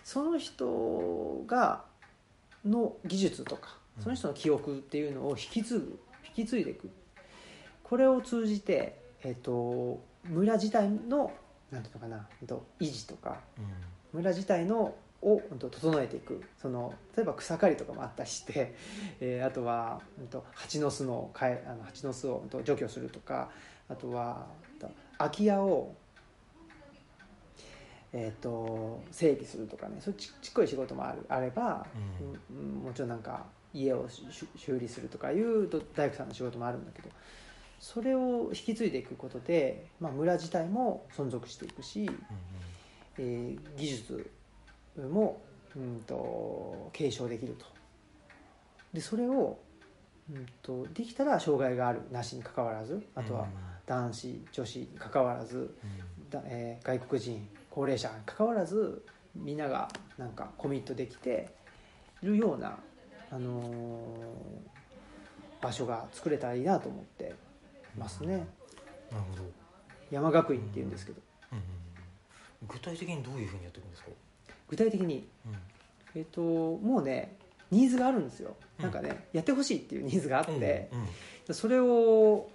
[0.04, 1.86] その人が
[2.66, 5.98] の技術とかその人の記憶っていうのを引き継ぐ
[6.36, 6.90] 引き継いでいく。
[7.82, 11.32] これを通じて、えっと村自体の
[11.70, 13.38] なんていうのかな、えっと維持とか
[14.14, 16.42] 村自体のを整えていく。
[16.60, 18.74] その例えば草刈りとかもあったりして、
[19.20, 23.50] えーあとは、うんと蜂の巣のかえあの蜂の巣を除去するとか
[23.88, 24.46] あとは
[25.18, 25.94] 空き家を、
[28.12, 29.96] えー、と整備するとかね。
[30.00, 31.24] そういうちちっこい仕事もある。
[31.28, 31.86] あれば、
[32.50, 32.58] うん。
[32.58, 34.06] うんもちろんなんか家を
[34.56, 37.08] 修理するとかいうと大工さんの仕事もあるんだけど
[37.80, 42.08] それを引き継いでいくことで、まあ、村自体も存続していくし、
[43.18, 44.30] えー技術
[45.10, 45.40] も、
[45.76, 47.66] うん、と継承できると。
[48.92, 49.58] でそれを、
[50.32, 53.48] うん、とできたら障害があるなしにかかわらずあとは
[53.86, 55.74] 男子女子にかかわらず、
[56.30, 59.04] だえー外国人高齢者にかかわらず
[59.34, 61.48] みんながなんかコミットできて
[62.22, 62.78] いるような、
[63.30, 64.74] あのー
[65.60, 67.34] 場所が作れたらいいなと思って
[67.96, 68.46] ますね。
[69.10, 69.42] なるほど。
[70.10, 71.20] 山学院っていうんですけど
[72.68, 74.08] 具体的にどういうふうにやっていくんですか？
[74.68, 75.26] 具体的に
[76.14, 77.36] えっともうね
[77.70, 78.56] ニーズがあるんですよ。
[78.78, 80.90] なんかね、やってほしいっていうニーズがあって、
[81.50, 82.48] それを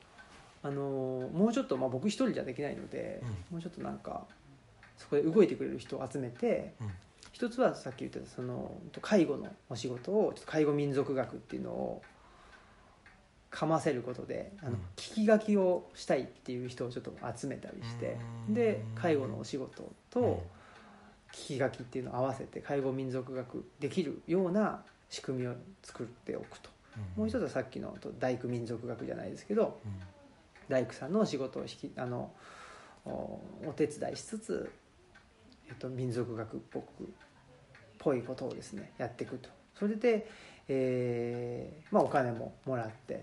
[0.61, 4.25] あのもうちょっと、まあ、僕一人じゃできないので、もうちょっとなんか
[4.97, 6.73] そこで動いてくれる人を集めて
[7.31, 12.01] 一つはさっき言ってたその介護のお仕事をちょっと介護民族学っていうのを
[13.49, 14.75] かませることであの、うん。
[14.95, 18.53] 聞き書きをしたいっていう人をちょっと集めたりしてうん。
[18.53, 20.43] で介護のお仕事うんと
[21.33, 26.69] 聞き書きっていうのを合わせて介護民族学できるような仕組みを作っておくと。
[27.15, 29.91] もう一つはさっきのと大工民族学じゃないですけどうん。
[30.67, 32.31] 大工さんの仕事を引きあの
[33.05, 33.09] お
[33.65, 34.71] お手伝いしつつ、
[35.67, 36.85] えっと、民族学っぽく
[37.97, 39.49] ぽいことをですねやっていくと。
[39.79, 40.27] それで、
[40.69, 43.19] えーまあ、お金ももらってっ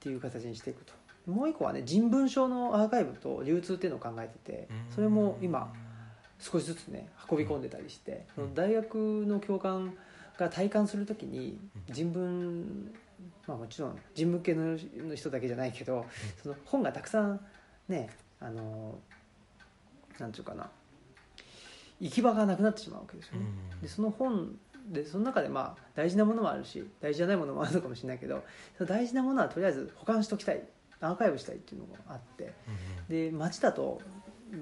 [0.00, 0.92] ていう形にしていくと。
[1.30, 5.72] もう一個はね人文書のアーカイブと流通っていうのを考えててそれも今
[6.38, 8.44] 少しずつね運び込んでたりして、うん。
[8.44, 9.94] その大学の教官
[10.36, 11.58] が体感するときに
[11.88, 12.92] 人文
[13.46, 14.76] まあもちろん人文系の
[15.14, 16.04] 人だけじゃないけど、
[16.42, 17.40] その本がたくさん
[17.88, 18.10] ね
[18.40, 18.98] あの
[20.18, 20.68] なんていうかな
[22.00, 23.46] 行き場がなくなってしまうわけですよね、
[23.80, 24.56] でその本
[24.86, 28.44] でその中でまあ大事なものもあるし大事じゃないものもあるのかもしれないけど
[28.80, 30.62] 大事なものはとりあえず保管しときたい。
[31.00, 32.54] アーカイブしたいっていうのがあって。
[33.08, 34.00] で町だと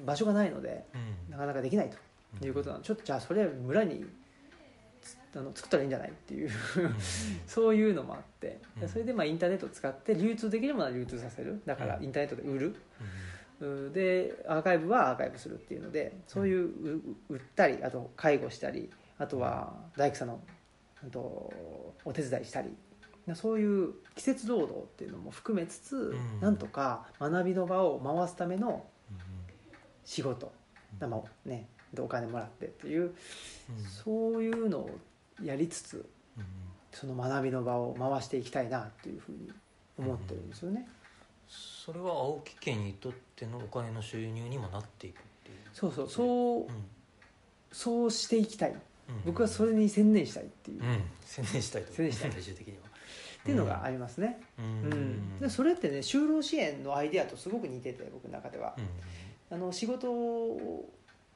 [0.04, 0.84] 場所がないので
[1.28, 1.96] なかなかできないと。
[2.44, 2.82] いうことなの。
[2.82, 4.06] でちょっとじゃあそれ村に
[5.02, 6.50] つあの作ったらいいんじゃないっていう。
[7.46, 8.58] そういうのもあって。
[8.80, 8.88] うん。
[8.88, 11.60] それでまあインターネットを使って流通できるものは流通させる。
[11.66, 12.04] だからうん。
[12.04, 12.66] インターネットで売る。
[12.68, 12.74] うん
[13.92, 18.90] でアーカイブはアーカイブするっていうのでそういうう売ったりあと介護したり
[19.22, 20.40] あとは大工さんの
[21.06, 21.20] あと
[22.04, 22.70] お手伝いしたり
[23.34, 26.40] そういう季節労働っていうのも含めつつ、ん。
[26.40, 28.84] なんとか学びの場を回すための
[30.04, 30.52] 仕事、
[31.00, 31.08] うん。
[31.08, 33.14] まあね、でお金もらってっていう、
[34.04, 34.90] そういうのを
[35.40, 36.04] やりつつ
[36.90, 39.52] その学びの場を回していきたいなっていうふうに
[39.96, 40.88] 思ってるんですよね。
[41.48, 45.58] それは青木家にとってのお金の収入にもなっていくっていう。
[45.72, 46.08] そうそう。
[46.10, 46.68] そううん。
[47.70, 48.72] そうしていきたい。
[48.72, 48.82] うん
[49.24, 51.02] 僕はそれに専念したいっていう、っうん。
[51.24, 51.92] 専念したいと。
[51.92, 52.32] 専念したい。
[52.32, 52.82] 最終的には。
[53.44, 54.90] ていうのがありますね、ううん。
[54.90, 55.38] ん。
[55.40, 58.74] でそれってね就労支援のアイデアとすごく似てて僕の中では。
[58.78, 58.86] う、ん
[59.50, 60.06] あの仕事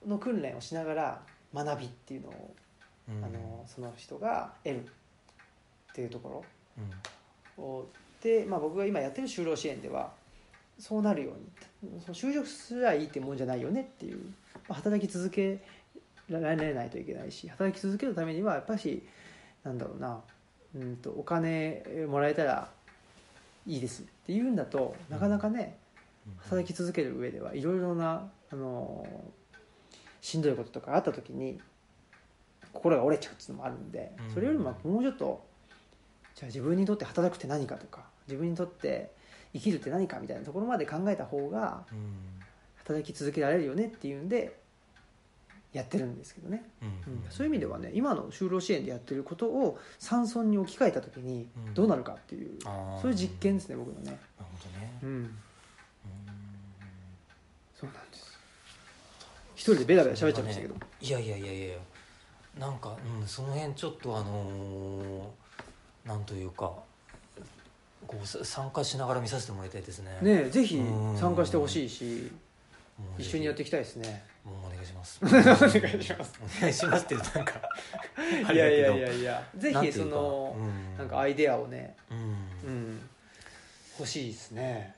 [0.06, 2.54] の訓練をしながら学びっていうのを、
[3.08, 3.24] うん。
[3.24, 4.84] あのその人が得る。
[4.84, 6.44] っていうとこ
[6.78, 6.90] うん。
[7.56, 7.90] ろを
[8.22, 10.12] で、まあ、僕が今やってる就労支援では
[10.78, 11.32] そうなるよ
[11.82, 14.18] うにその就職すりゃいいってもんじゃないよねっていう、
[14.68, 15.62] まあ働き続け
[16.28, 19.02] られないといけないし働き続けるためにはやっぱし
[19.64, 20.20] なんだろうな
[20.74, 22.68] うんとお金もらえたら
[23.66, 25.76] いいですっていうんだとなかなかね、
[26.38, 29.06] 働き続ける上ではいろいろなあの
[30.20, 31.60] しんどいこととかあった時に
[32.72, 34.34] 心が折れちゃうっていうのもあるんでうん。
[34.34, 35.44] それよりももうちょっと
[36.34, 39.12] じゃあ自分にとって働くって何かとか自分にとって
[39.52, 42.36] 生きるって何かみたいなところまで考えた方がうん。
[42.86, 44.60] 働き続けられるよねっていうんで
[45.76, 46.88] やってるんですけどね、うん。
[46.88, 47.24] うん。
[47.30, 51.74] そういう意味ではね今の就労支援でやってることを山村に置き換えた時にうん。
[51.74, 54.42] どうなるかっていう、そういう実験ですね僕のね、なるほ
[54.74, 54.98] どね。
[55.02, 55.38] うん、うん。
[57.78, 58.38] そうなんです。
[59.54, 61.76] 一人でベラベラ喋っちゃいましたけど、いやいやいやいや
[62.58, 66.72] なんか、うん、その辺ちょっとあのーなんというか
[68.06, 70.16] こうさ参加しながら見させてもらいたいですね。
[70.22, 71.18] ねえぜひうん。
[71.18, 72.30] 参加してほしいし
[73.18, 74.24] 一緒にやっていきたいですね。
[74.44, 75.20] もうお願いします。
[75.24, 76.40] お願いします。
[76.59, 77.62] お願いしますって言うとなんか
[78.49, 79.49] あいやいやいやいや。
[79.57, 80.97] ぜひそのうん。
[80.97, 82.18] なんかアイデアをねうん。
[82.18, 82.22] う
[82.70, 83.11] ん。
[83.99, 84.94] 欲しいですね。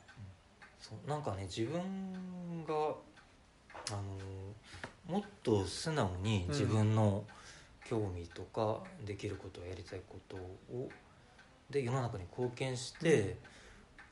[0.81, 7.25] そうなんかね自分があのもっと素直に自分の
[7.89, 10.89] 興味とかできることやりたいことを
[11.71, 13.37] で世の中に貢献して、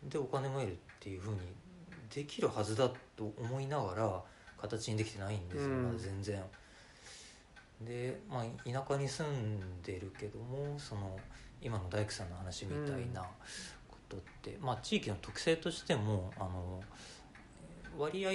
[0.03, 1.41] でお金も得るっていうふうに
[2.15, 4.23] できるはずだと思いながら
[4.61, 5.83] 形にできてないんですよ、うん。
[5.85, 6.43] まだ全然。
[7.83, 11.19] で、まあ、田舎に住んでるけどもその
[11.61, 13.23] 今の大工さんの話みたいな
[13.89, 16.83] ことって、まあ、地域の特性としてもあの
[17.99, 18.31] 割合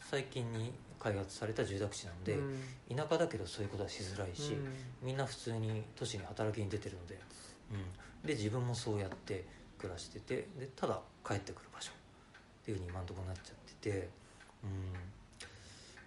[0.00, 2.96] 最近に開発された住宅地なので、うん。
[2.96, 4.68] 田舎だけどそういうことはしづらいし、うん。
[5.02, 7.18] みんな普通に都市に働きに出てるので、
[7.72, 9.44] うん、で自分もそうやって
[9.78, 11.92] 暮らしててでただ帰ってくる場所
[12.70, 14.08] いうふうに今のところなっちゃってて、
[14.64, 14.92] うん、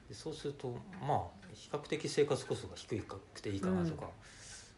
[0.09, 1.19] でそうするとまあ
[1.53, 4.09] 比較的生活コストが低くていいかなとか、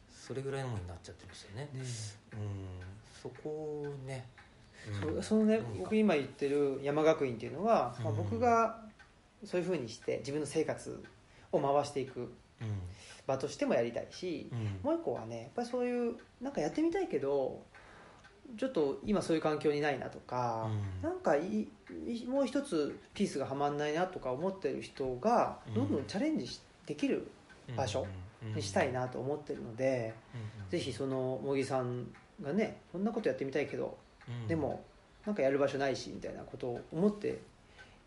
[0.09, 1.69] それぐらいのものになっちゃってるんですよね。
[1.73, 1.81] ね
[2.33, 2.41] うん、
[3.21, 4.27] そこをね、
[5.01, 8.17] そうそのね僕今言ってる山学院っていうのは、まあ、うん。
[8.17, 8.81] 僕が
[9.43, 11.03] そういうふうにして自分の生活
[11.51, 12.81] を回していくうん。
[13.27, 14.79] 場としてもやりたいし、うん。
[14.83, 17.63] もう一個はねやっぱりそういうなんかやってみたいけど
[18.57, 20.69] ちょっと今そういう環境にないなとか、
[21.03, 21.09] うん。
[21.09, 27.27] なんかいいもう一つピースがはまんないなとか思ってる人がどんどんチャレンジしできる
[27.75, 28.05] 場所
[28.55, 30.13] にしたいなと思ってるので、
[30.69, 32.07] ぜひその茂木さん
[32.41, 34.47] がねこんなことやってみたいけどうん。
[34.47, 34.83] でも
[35.25, 37.39] なんかやる場所ないしみたいなことを思って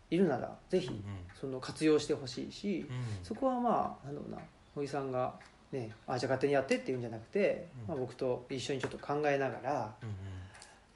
[0.09, 1.03] いるならぜひうん。
[1.39, 2.95] その活用してほしいし、うん。
[3.23, 4.37] そこはまあなんだろうな
[4.75, 5.33] 小木さんが
[5.71, 7.87] ねあじゃあ勝手にやってっていうんじゃなくて、うん。
[7.89, 10.09] まあ、僕と一緒にちょっと考えながらうん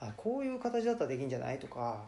[0.07, 2.01] あこういう形だったらできるんじゃないとか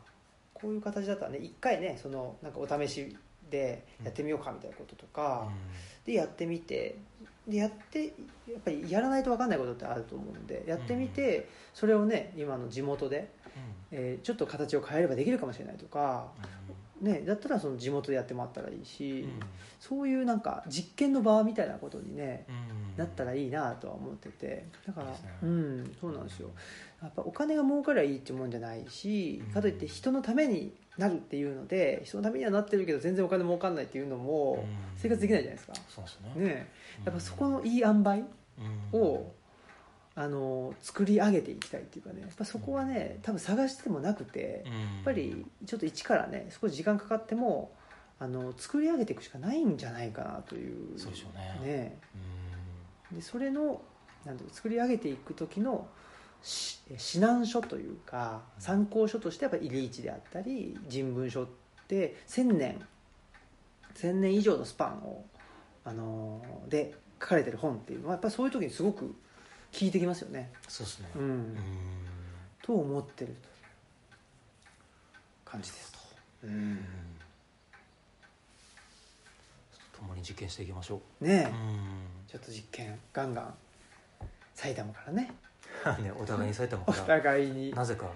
[0.53, 3.15] こういう形だったらね一回ねそのなんかお試し
[3.49, 5.47] でやってみようかみたいなこととか、
[6.03, 6.97] でやってみて
[7.47, 13.29] でやってやっぱりやらないと分かんないことってあると思うんでやってみてそれをね今の地元で、
[13.91, 16.27] えーちょっと形を変えればできるかもしれないとか、
[17.01, 19.27] ね、だったらその地元でやってもらったらいいし、
[19.79, 22.45] そういうなんか実験の場みたいなことにね、
[22.95, 25.13] なったらいいなとは思っててだからね。
[25.43, 26.49] うんそうなんですよ。
[27.01, 29.53] やっぱお金が儲かりゃいいってもんじゃないしうん。
[29.53, 34.65] かといって人のためになるっていうので人のためにはなってるけど全然お金儲かんないっていうのも
[34.95, 35.73] 生活できないじゃないですか。
[35.89, 36.45] そうですね。
[36.45, 36.71] ね。
[37.03, 38.23] やっぱそこのいい塩梅
[38.93, 39.33] を
[40.17, 47.73] あの作り上げていきたいっていうかねやっぱそこはね多分探してもなくてややっぱりちょっと一からね少し時間かかっても
[48.17, 51.59] あの作り上げていくしかないんじゃないかなというそうでしょうね。
[51.69, 51.97] ね
[53.11, 53.81] でそれの
[54.25, 55.87] なんていうか作り上げていく時の
[56.41, 61.47] し指南書というか参考書としてやっぱり入り一であったり人文書っ
[61.87, 62.81] て1000年
[63.95, 65.25] 1000年以上のスパンを、
[65.85, 69.15] あのーで書かれてる本っていうのはやっぱりそういう時にすごく
[69.77, 70.49] 効いてきますよね。
[70.69, 71.09] そうですね。
[71.15, 71.21] うん。
[71.21, 71.57] うん。
[72.61, 73.35] と思ってる
[75.43, 75.99] 感じですと。
[76.45, 76.79] うん。
[79.97, 81.25] 共に実験していきましょう。
[81.25, 83.53] ねえ、うちょっと実験ガンガン
[84.53, 85.33] 埼玉からね。
[85.99, 87.71] ん ねお互いに埼玉おから 互いに。
[87.73, 88.09] なぜか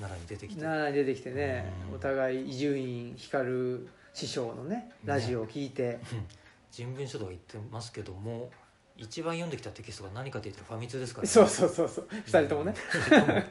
[0.00, 0.60] 奈良に出てきて。
[0.60, 1.72] 奈良に出てきてね。
[1.90, 1.94] うん。
[1.94, 6.00] お互い伊集院光師匠のねラジオを聞いて、
[6.72, 8.50] 人文書とか言ってますけども
[9.00, 11.28] 一番読んできたテキストが何かって言ったらファミ通ですからね。
[11.28, 12.08] そうそうそうそう。
[12.26, 12.74] 2人ともね。
[13.12, 13.20] うん。
[13.20, 13.42] ファ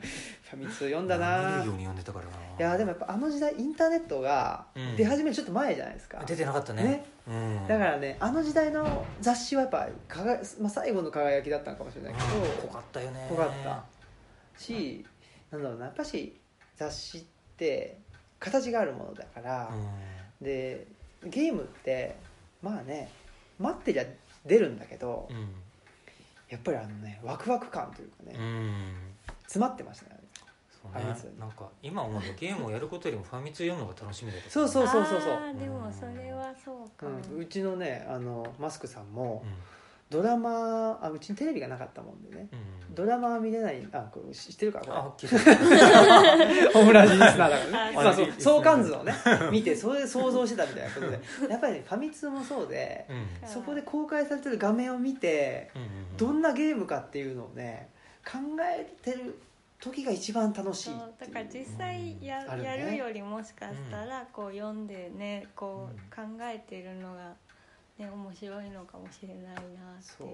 [0.58, 1.60] ミ通読んだな。
[1.60, 2.32] 見るように読んでたからな。
[2.32, 4.66] いやでもやっぱあの時代インターネットが
[4.98, 6.84] 出始めるちょっと前じゃないですか、出てなかったね。
[6.84, 7.06] ね。
[7.30, 7.68] うん。
[7.68, 12.28] だからねあの時代の雑誌はやっぱかが、まあ、最後の輝きだったのかもしれないけど。
[12.68, 13.28] 濃かったよね。
[13.30, 13.86] 濃かった。
[14.62, 15.06] し
[15.50, 16.38] なんだろうなやっぱし
[16.76, 17.24] 雑誌っ
[17.56, 18.00] て
[18.40, 19.72] 形があるものだから、
[20.42, 20.88] で
[21.24, 22.18] ゲームって
[22.62, 23.10] まあね
[23.60, 24.04] 待ってりゃ
[24.48, 25.50] 出るんだけど、うん。
[26.50, 28.46] やっぱりあのねワクワク感というかね、うん。
[28.46, 28.84] うん
[29.44, 30.18] 詰まってましたね。
[30.94, 31.32] ね。
[31.40, 34.50] なんか今思うとゲームをやることよりもファミ通読むのが楽しみだった。
[34.50, 35.60] そうそうそうそうそう。
[35.60, 37.06] でもそれはそうか。
[37.06, 39.77] も、うん、うちのねあのマスクさんもうん
[40.10, 42.48] ドラマあうちにテレビがなかったもんでね。
[42.90, 42.96] うん。
[42.96, 43.86] ドラマは見れない。
[43.92, 47.98] あこれ知ってるかあこ聞いたれオムラジリスナーだからね。
[47.98, 49.14] あまあそう相関図をね
[49.52, 51.20] 見てそれで想像してたみたいなことで。
[51.50, 53.06] やっぱりねファミ通もそうで
[53.42, 53.50] うん。
[53.50, 57.90] そこで公開されてる画面を見てうんうんどんなゲームかっていうのをね
[58.26, 59.38] 考えてる
[59.80, 60.90] 時が一番楽しい
[61.20, 62.68] だから実際や,、あるね。
[62.68, 67.34] やるよりもしかしたらこう読んでねこう考えてるのが、
[67.98, 69.62] ね、面白いのかもしれないなって
[70.18, 70.28] そう。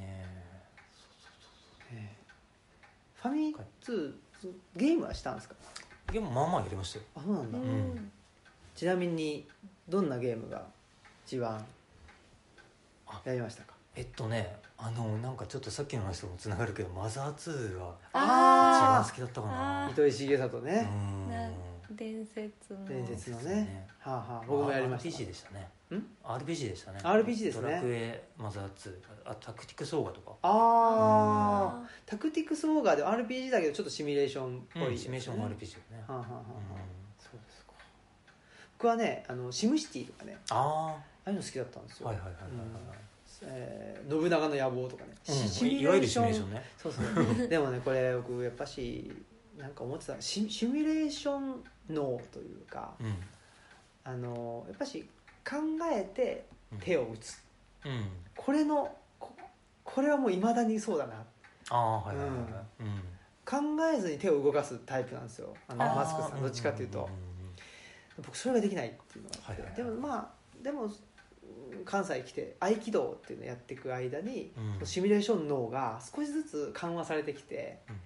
[0.00, 0.24] ね
[1.90, 2.16] ね
[3.22, 4.14] ファミ通
[4.76, 5.54] ゲームはしたんですか？
[6.10, 7.04] えでもまあまあやりましたよ。
[7.16, 7.64] あそうなんだ、うん。
[7.94, 8.12] ん。
[8.74, 9.46] ちなみに
[9.88, 10.64] どんなゲームが
[11.26, 11.64] 一番
[13.06, 13.20] あ。
[13.24, 13.74] やりましたか？
[13.94, 19.86] えっとねあのなんかちょっとさっきの話ともつながるけどマザー2が一あ番好きだったかな。
[19.86, 21.28] あ糸井重里ね、うん。
[21.30, 21.50] な
[21.96, 22.84] 伝説の。
[22.84, 23.54] 伝説のね。
[23.54, 23.86] ね。
[23.98, 25.08] はあはあ僕もやりました。
[25.08, 25.68] RPG でしたね。
[25.90, 27.00] ん？RPG でしたね。
[27.02, 27.62] RPG ですね。
[27.62, 28.92] ドラクエマザー2
[29.24, 30.32] あタクティクスオーガとか。
[30.42, 36.04] ああタクティクスオーガーで RPG だけどちょっとシミュレーションっぽい、うんシミュレーション RPG よね。
[36.06, 36.34] はあはあはあ。
[36.34, 36.80] はあうん。
[37.18, 37.72] そうですか。
[38.78, 40.36] 僕はねあのシムシティとかね。
[40.50, 42.50] あああいうの好きだったんですよ、あはいはいはいはい。
[43.42, 46.64] えー信長の野望とかね、はい、シミュうんいわゆるレーションシミュレーションね。
[46.78, 47.48] そうそう。
[47.48, 49.10] でもねこれ僕やっぱし
[49.58, 50.16] なんか思ってた。
[50.20, 53.14] シシミュレーション脳というかうん。
[54.02, 55.06] あのやっぱし
[55.44, 55.56] 考
[55.92, 56.46] えて
[56.80, 57.42] 手を打つ、
[57.84, 58.06] うん。
[58.36, 59.32] これのこ
[59.84, 61.14] これはもういまだにそうだな。
[61.68, 62.42] ああはいはいはいはい。
[62.80, 63.76] うん。
[63.76, 65.54] 考えずに手を動かすタイプなんですよ。
[65.68, 67.08] あのマスクさんどっちかっていうと、
[68.18, 69.92] 僕それができないっていうのがあって、はいはいはい。
[69.92, 74.86] でもまあでもうん関西来て合気道っていうのをやっていく間に、うん。
[74.86, 77.96] シミュレーション脳が少しずつ緩和されてきてうん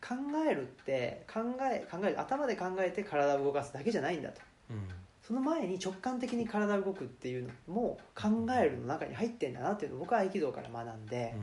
[0.00, 0.14] 考
[0.48, 1.40] えるって考
[1.70, 4.40] え考える頭で考えて体を動かすだけじゃないんだと。
[4.70, 4.76] うん。
[4.76, 4.88] うん
[5.28, 8.28] その前に直感的に体が動くっていうのも考
[8.58, 11.34] えるの中に入ってんだなっていうのを僕は合気道から学んで、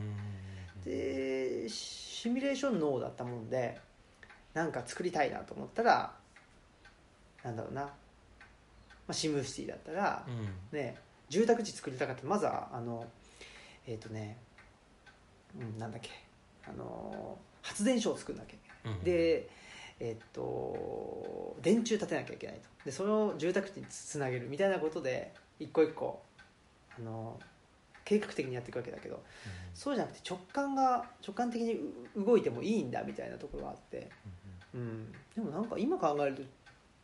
[0.84, 3.78] でシミュレーション脳だったもんで
[4.54, 6.12] なんか作りたいなと思ったら
[7.44, 7.90] なんだろうな、ま
[9.10, 10.76] あ、シムシティだったら、うん。
[10.76, 10.96] ね、
[11.28, 13.06] 住宅地作りたかったまずはあの
[13.86, 14.36] えっ、とね、
[15.60, 16.10] うん、なんだっけ
[16.68, 19.48] あの発電所を作んなきゃいけない、うんで
[19.98, 22.68] えっと電柱立てなきゃいけないと。
[22.84, 26.22] でそれを住宅地につなげるみたいなことで一個一個
[26.98, 27.40] あの
[28.04, 29.22] 計画的にやっていくわけだけど
[29.74, 31.74] そうじゃなくて直感が直感的に
[32.14, 34.08] う動いてもいいんだみたいなところがあって、
[34.74, 36.46] うん、でもなんか今考えるとい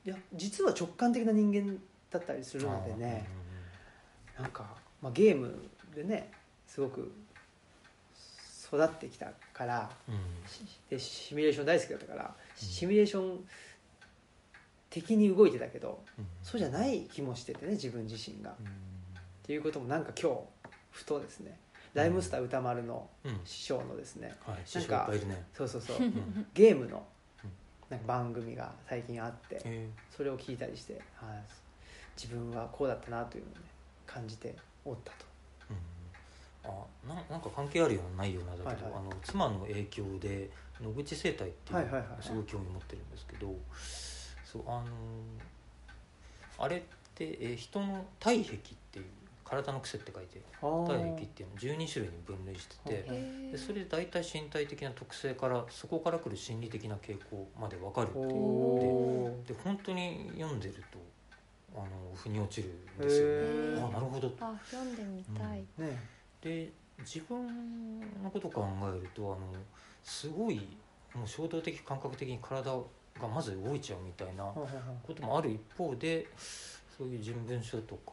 [0.04, 1.76] や実は直感的な人間
[2.10, 3.26] だったりするのでね
[4.38, 4.64] なんか、
[5.00, 6.30] まあ、ゲームでね
[6.66, 7.10] すごく
[8.72, 10.16] 育ってきたからうん。
[10.88, 13.44] でシミュレーション大好きだったからシミュレーション
[14.90, 16.26] 的に動いてたけどうん。
[16.42, 18.50] そうじゃない気もしててね自分自身が。
[18.50, 18.66] っうん。
[19.42, 20.38] ていうこともなんか今日
[20.90, 21.58] ふとですね。
[21.94, 23.40] ライムスター歌丸のうん。
[23.44, 24.34] 師匠のですね。
[24.46, 25.44] はい師匠いっぱいいるね。
[25.54, 25.96] そうそうそう。
[25.98, 26.46] うん。
[26.54, 27.04] ゲームの
[27.44, 27.50] うん。
[27.90, 29.88] なんか番組が最近あってえ。
[30.10, 31.42] それを聞いたりして、はい、
[32.16, 33.60] 自分はこうだったなというのをね
[34.06, 34.54] 感じて
[34.84, 35.31] おったと。
[36.64, 36.68] あ
[37.08, 39.02] ななんか関係あるようなないようなだけど、はいはい。
[39.02, 40.50] あの妻の影響で
[40.80, 43.54] 野口生態っていうはいはいはいすごい興味持ってるんですけど、
[44.44, 44.86] そうあの
[46.58, 46.80] あれっ
[47.14, 48.60] て、えー人の体壁っ
[48.90, 49.04] ていう
[49.44, 58.26] 体の癖って書いて体壁っていうのを12種類に分類してて、はいでそれで大体身体的な特性からそこから来る心理的な傾向まで分かるっていう。
[58.28, 59.48] おー。
[59.48, 60.98] で本当に読んでると
[61.74, 63.28] あの腑に落ちるんですよ
[63.76, 63.82] ね。
[63.90, 64.30] あなるほど。
[64.30, 69.60] とあ読んでみたい、ねで自分のことを考えるとあの
[70.02, 70.60] すごい
[71.14, 72.70] もう衝動的感覚的に体
[73.20, 76.26] がまず動いちゃうみたいなこともある一方で
[76.96, 78.12] そういう人文書とか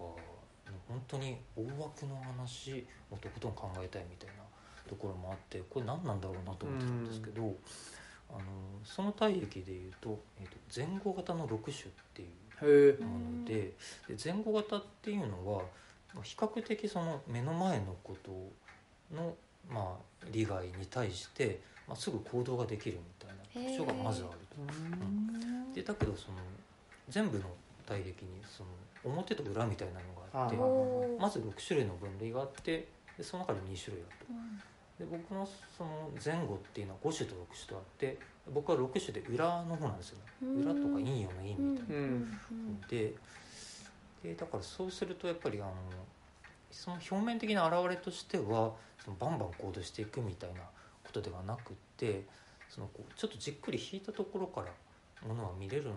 [0.88, 4.44] 本当に大枠の話をとことん考えたいみたいな
[4.88, 7.54] ところもあってこれ何なんだろうなと思ってたんですけど、
[8.30, 8.40] あの
[8.84, 13.74] その体液でいうと,、えー、と前後型の6種っていうもので
[14.08, 15.66] で前後型っていうのはまあ
[16.24, 18.32] 比較的その目の前のこと
[19.16, 19.36] の、
[19.70, 25.76] まあ、利害に対して、まあ、すぐ行動ができるみたいな特徴がまずあると。
[25.76, 26.38] でだけどその
[27.08, 27.46] 全部の
[27.86, 28.70] 体液にその
[29.04, 30.00] 表と裏みたいなの
[30.32, 30.56] があって
[31.20, 32.88] まず6種類の分類があって
[33.18, 34.26] でその中で2種類あると。
[34.30, 34.62] うん
[35.00, 35.48] で僕の
[35.78, 38.18] その前後っていうのは5種と6種とあって
[38.54, 40.24] 僕は6種で裏の方なんですよね。
[40.44, 42.82] うん裏とか陰陽の陰みたいな、うん。
[42.90, 43.14] で
[44.24, 45.74] でだからそうするとやっぱりあの
[46.72, 50.62] その表面的な表れとしてはそのバンバン行動していくみたいな
[51.04, 52.24] ことではなくって
[52.70, 54.68] そのこうちょっとじっくり引いたところから
[55.28, 55.94] ものは見れるん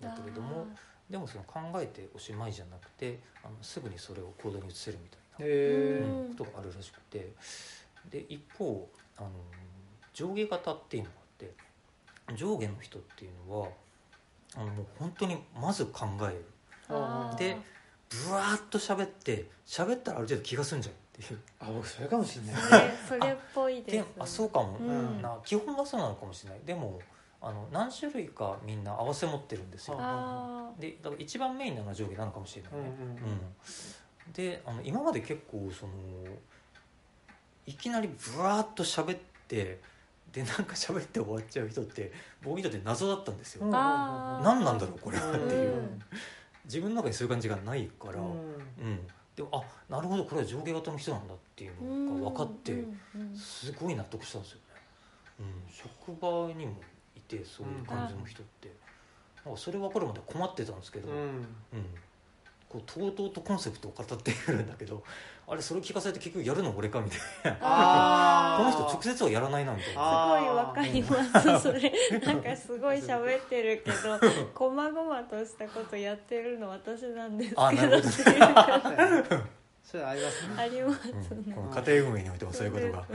[0.00, 0.66] だけれども
[1.10, 7.32] でもその考えておしまいじゃなくてあのすぐにそれを行動に移せるみたいなうんことがあるらしくて。
[8.10, 9.30] で一方あの
[10.12, 11.48] 上下型っていうのがあっ
[12.28, 13.68] て上下の人っていうのは
[14.56, 16.44] あのもう本当にまず考える
[17.36, 17.56] で
[18.26, 21.40] ブワーッと喋って喋ったらある程度気が済んじゃうっていう。
[21.60, 22.62] あ僕それかもしれない。
[23.08, 23.96] それそれっぽいです。
[23.96, 25.22] であそうかも、うん。
[25.22, 26.60] な基本はそうなのかもしれない。
[26.64, 27.00] でも
[27.40, 29.96] あの何種類かみんな合わせ持ってるんですよ。
[29.98, 34.32] あでだから一番メインなのは上下なのかもしれないね、うんうんうん。
[34.32, 35.92] であの今まで結構その
[37.66, 39.18] いきなりブワーッと喋っ
[39.48, 39.80] て
[40.32, 42.12] でなんか喋って終わっちゃう人って
[42.42, 43.70] 僕にとって謎だったんですよ、うん。
[43.70, 46.00] 何なんだろうこれはっていう、うん
[46.64, 48.30] 自分の中にそういう感じがないから、ううん。
[48.92, 49.06] ん
[49.36, 53.36] でもあなるほどこれは上下型の人なんだっていうのが分かって、うんうん。
[53.36, 54.62] すごい納得したんですよね、
[55.40, 56.76] うん、職場にも
[57.16, 58.72] いてそういう感じの人って、
[59.44, 61.16] なんかそれ分かるまで困ってたんですけど、うん。
[61.16, 61.46] うん、
[62.74, 65.04] こうとうとうとコンセプトを語ってくるんだけど
[65.46, 67.20] あれそれ聞かされて結局やるの俺かみたい
[67.60, 68.56] な。
[68.58, 70.00] この人直接はやらないなみたいな。
[70.00, 71.62] あすごいわかります。
[71.62, 71.92] それ。
[72.20, 73.96] なんかすごい喋ってるけど
[74.54, 77.66] こまごまとしたことやってるの私なんですけど。
[79.84, 80.54] それありますね。
[80.56, 81.46] ありますうん。
[81.46, 83.06] ねこの家庭運営においてもそういうことが。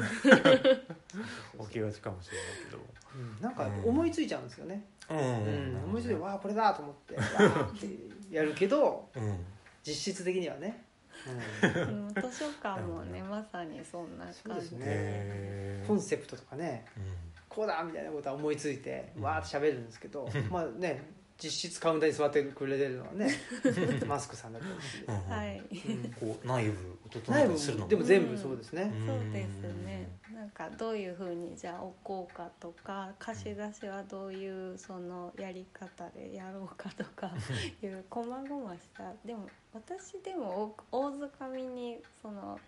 [1.65, 2.77] 起きがちかもしれないけど。
[3.15, 3.41] うん。
[3.41, 5.83] なんか思いついちゃうんですよね、うん。
[5.85, 7.87] 思いついてわあこれだと思ってわーって
[8.29, 9.45] やるけどうん。
[9.83, 10.83] 実質的にはね、
[11.27, 12.13] うん。
[12.13, 14.17] 図書館もねまさにそん。
[14.17, 15.83] な感じですね。
[15.87, 17.03] コンセプトとかねうん。
[17.47, 19.23] こうだみたいなことは思いついてうん。
[19.23, 21.01] わーって喋るんですけど、 まあね
[21.41, 23.31] 実質カウンターに座ってくれてるのはね
[24.05, 25.21] マスクさんだったりして、うんうん。
[25.29, 25.57] はい。
[25.59, 30.07] うんこう内部を整え内部たりするのもでも全部そうですね、そうですね。
[30.33, 37.31] なんかどういうふうにじゃあ置こうかとか貸し出しはどういうそのやり方でやろうかとか
[37.83, 39.13] いうこまごました。
[39.25, 42.59] でも私でも大大掴みにその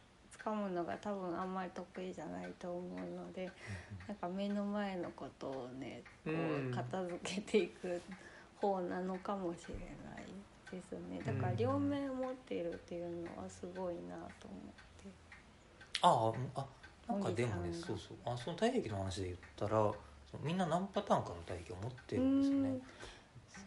[0.44, 3.52] 掴むのが多分あんまり得意じゃないと思うので
[4.08, 6.72] なんか目の前のことをねこうん。
[6.72, 8.02] う片付けていく
[8.62, 10.26] 方なのかもしれない
[10.72, 11.22] ですね。
[11.26, 14.72] だから両面持っているっていうのはすごいなと思っ
[15.04, 15.10] て。
[16.02, 16.66] ああうんあ
[17.08, 18.18] なんかでもねそうそう。
[18.26, 22.80] あその体液の話で言ったらそのみんな何パターンかの体液を持ってるんですよね。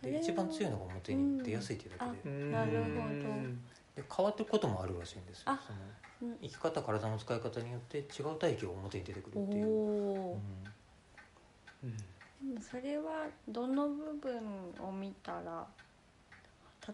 [0.02, 2.52] で一番強いのが表に出やすいっていうだけでうん。
[2.52, 2.84] なるほど。
[3.96, 5.44] で変わっていくこともあるらしいんですよ。
[5.46, 5.78] あその
[6.32, 10.38] うん生き方体の使い方によって違う体液が表に出てくるっていう、お
[11.82, 11.96] うん
[12.60, 14.38] それはどの部分
[14.86, 15.66] を見たら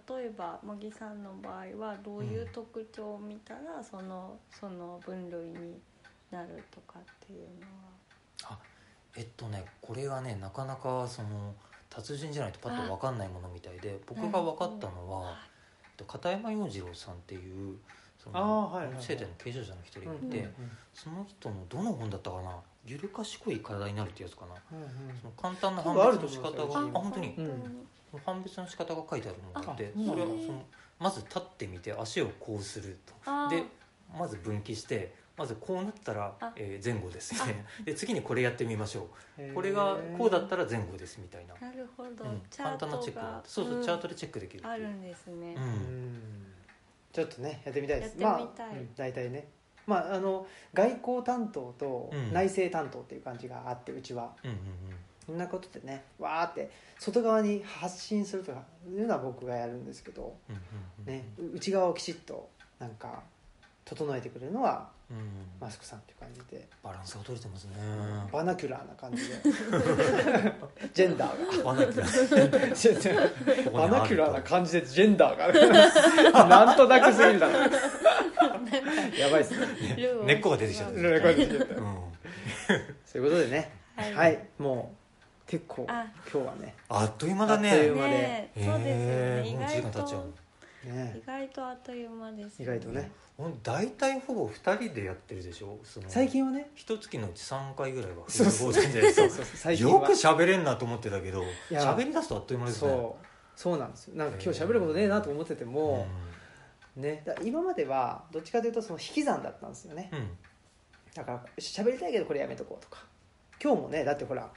[0.08, 5.80] 例えば茂木さんの場合はどういう特徴を見たらそのその分類に
[6.30, 8.58] なるとかっていうのは。
[9.16, 11.52] えっとねこれがねなかなかその
[11.88, 15.34] 達人じゃないとパッと分かんないものみたいで僕が分かったのは
[15.82, 17.76] えっと片山洋次郎さんっていう
[18.28, 18.96] はいはいはい。
[19.00, 20.52] 生体の継承者の一人がいうんて、うん。
[20.92, 24.54] その人のどの本だったかな「ゆる賢い体になる」ってやつかな？
[24.72, 25.16] うんうん。
[25.20, 27.34] その簡単な多判別の仕方があ本当に。
[28.26, 30.62] 判別の仕方が書いてあるのがあってあそれはその
[30.98, 33.48] まず立ってみて足をこうすると。
[33.48, 33.64] で
[34.18, 37.62] まず分岐してまずこうなったらあ、えー前後ですみたいな。
[37.84, 39.08] で次にこれやってみましょ
[39.38, 39.54] う。
[39.54, 42.42] これがこうだったら前後ですみたいな、なるほど、うん。
[42.54, 43.48] 簡単なチェックがあがって。
[43.48, 44.72] そうそう、んチャートでチェックできるっていう。
[44.72, 46.49] あるんですね、ううんん
[47.12, 48.20] ちょっとねやってみたいです。
[48.20, 48.66] やってみたい。
[48.68, 48.94] まあうん。
[48.96, 49.48] 大体ね。
[49.86, 52.32] まああの外交担当とうん。
[52.32, 54.32] 内政担当っていう感じがあってうちは。
[54.44, 54.56] うんうん
[55.26, 60.62] そんなことでねわーって外側に発信するとかいうのは僕がやるんですけど、うんうん
[61.06, 61.12] うん。
[61.12, 62.48] ね、う内側をきちっと
[62.80, 63.22] なんか
[63.84, 65.16] 整えてくれるのはうん。
[65.16, 65.24] うん
[65.60, 66.66] マスクさんっていう感じで。
[66.82, 67.72] バランスが取れてますね。
[68.32, 69.34] バナキュラーな感じで。
[70.94, 71.64] ジェンダーが。
[71.64, 73.70] バナキュラー。
[73.70, 76.46] バナキュラーな感じでジェンダーが。
[76.46, 77.58] なんとなくすぎるだろ
[79.18, 79.66] やばいっすね。
[80.24, 82.10] 根っこが出てきちゃったこういうん。
[83.04, 83.70] そういうことでね。
[83.96, 84.14] はい。
[84.14, 84.48] はい。
[84.58, 84.94] も
[85.46, 86.06] う結構あ。
[86.32, 86.74] 今日はね。
[86.88, 87.70] あっという間だね。
[87.70, 88.10] あっという間で。
[88.10, 89.46] ねえそうですよね。
[89.46, 89.58] 意へー。
[89.58, 90.20] もう時間外経っちゃう。
[90.32, 90.39] と
[90.84, 91.20] ね。
[91.22, 93.10] 意外とあっという間です意外とね。
[93.36, 95.78] ほん大体ほぼ2人でやってるでしょ？
[96.08, 96.70] 最近はね。
[96.74, 99.28] 一月のうち3回ぐらいはそうそうフルボーダーじゃないですか。
[99.28, 99.92] そうそう最近は。
[99.92, 102.90] よく喋れんなと思ってたけど喋り出すとあっという間ですね。
[102.90, 103.26] そう。
[103.56, 104.16] そうなんですよ。
[104.16, 106.06] なんか今日喋ることねえなと思ってても、
[106.96, 110.08] ね、だから今まではどっちかというとその引き算だったんですよね。
[110.12, 110.28] うん、うん。
[111.14, 113.04] だから喋りたいけどこれやめとこうとか。
[113.62, 114.50] 今日もねだってほら、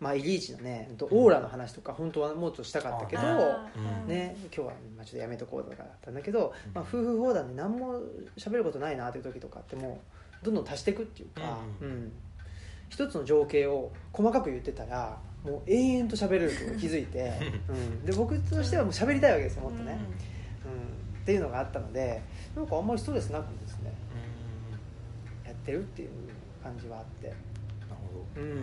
[0.00, 3.26] まあ、イリーチのねオーラの話とか本当はもうちょっとしたかったけど、あ
[3.76, 4.06] うん。
[4.06, 6.72] ーね、今日はまあちょっとやめとこうとかだったんだけど、うん。
[6.72, 8.00] まあ、夫婦砲弾で何も
[8.36, 10.00] 喋ることないなという時とかっても
[10.42, 11.92] うどんどん足していくっていうか、ううん。
[12.06, 12.12] ん
[12.88, 17.32] 一つの情景を細かく言ってたらもう永遠と喋れることに気づいて、
[17.68, 19.96] うん、で僕としてはもう喋りたいわけですよもっとね、
[20.66, 22.20] うん、っていうのがあったので
[22.54, 23.92] なんかあんまりストレスなくですね
[25.46, 26.10] やってるっていう
[26.62, 27.36] 感じはあって、なる
[28.12, 28.58] ほど、うん、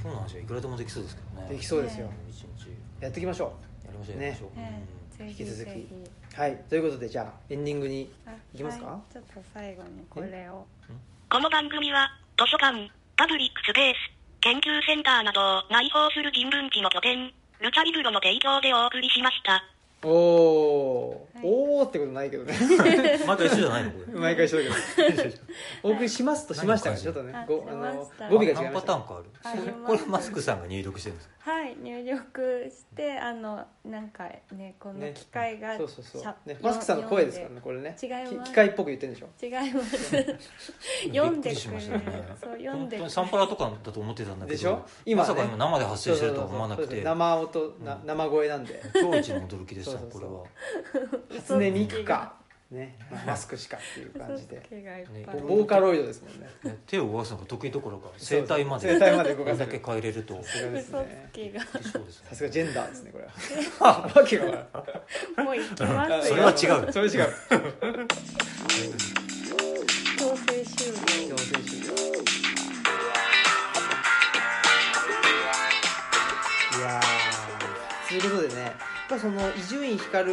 [0.00, 1.48] 今日の話はいくらでもできそうですけどね。
[1.50, 2.70] できそうですよ、ね一日。
[3.00, 3.52] やっていきましょ
[3.84, 4.82] やりましょうやりましょう、ね。
[5.10, 5.88] ぜひ引き続き。
[6.36, 6.56] はい。
[6.68, 8.86] ということでじゃあエンディングにあいきますか？
[8.86, 9.12] はい。
[9.12, 10.66] ちょっと最後にこれを。
[11.28, 13.96] この番組は、図書館、パブリックスペース、
[14.40, 19.62] 研究センターなどを内包する人文地の拠点、ルチャリブロの提供でお送りしました。
[20.04, 21.44] おおー、はい。
[21.44, 22.54] おーってことないけどね。
[22.56, 22.64] う
[23.24, 23.90] ん毎回一緒じゃないの？
[23.90, 24.18] これ。
[24.18, 24.74] 毎回一緒だけど。
[25.82, 28.28] お送りしますとしましたちょっとねあごあしまのした。
[28.30, 28.70] 語尾が違い何ましたね。
[28.74, 29.24] パターンかある？
[29.42, 30.04] あります。
[30.04, 31.34] これマスクさんが入力してるんですか？
[31.50, 35.12] はい入力してあのなんかねこのね。
[35.14, 36.22] 機械がそうそうそう。
[36.22, 37.96] しゃ、ね、マスクさんの声ですからねこれね。
[38.00, 38.34] 違います。
[38.36, 39.28] き機械っぽく言ってるんでしょ？
[39.44, 40.14] 違います。
[41.08, 42.24] 読んでびっくりしくれるましたね。
[42.40, 42.70] そう読んでくれる。
[42.70, 44.84] 本当にサンプラーとかだと思ってたんだけどでしょ？
[45.04, 45.28] 今ね。
[45.28, 46.86] まさか今生で発生してるとは思わなくて。
[46.88, 48.06] そうそうそう生音、なうん。
[48.06, 48.82] 生声なんで。
[49.00, 50.44] 今日一の驚きでしたこれは
[51.40, 52.36] 初音ミクか。
[52.70, 54.60] ね、まあマスクしかっていう感じで。
[55.48, 56.46] ボーカロイドですもんね。
[56.64, 59.66] ね手を動かすのが得意どころか声帯まで声帯まで動かせる。
[59.66, 60.42] これだけ変えれると。
[60.42, 61.60] さすがです嘘ねつきが。
[61.62, 63.30] そうですねさすがジェンダーですねこれは。
[64.14, 66.92] わけがもう行きますそよれは違う。
[66.92, 67.26] それ違う。
[70.18, 70.98] 強制終了。
[71.30, 71.86] 強制終了。
[76.76, 78.08] いやー。
[78.08, 80.32] ということでねぱりその伊集院光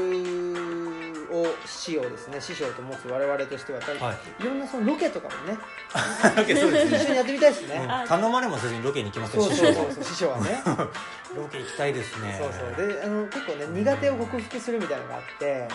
[1.31, 4.43] を師をですね師匠と持つ我々としてははい。
[4.43, 5.57] い、ろんなそのロケとかもね
[6.35, 6.97] ロケそうですね。
[6.97, 7.91] 一緒にやってみたいですね、うん。
[7.91, 10.63] あ頼まれもせずにロケに行きますよそう師匠はそうそうそう師匠はね。
[11.35, 12.37] ロケ行きたいですね。
[12.39, 12.87] そうそう。
[12.87, 15.67] であの結構ね苦手を克服するみたいなのがあって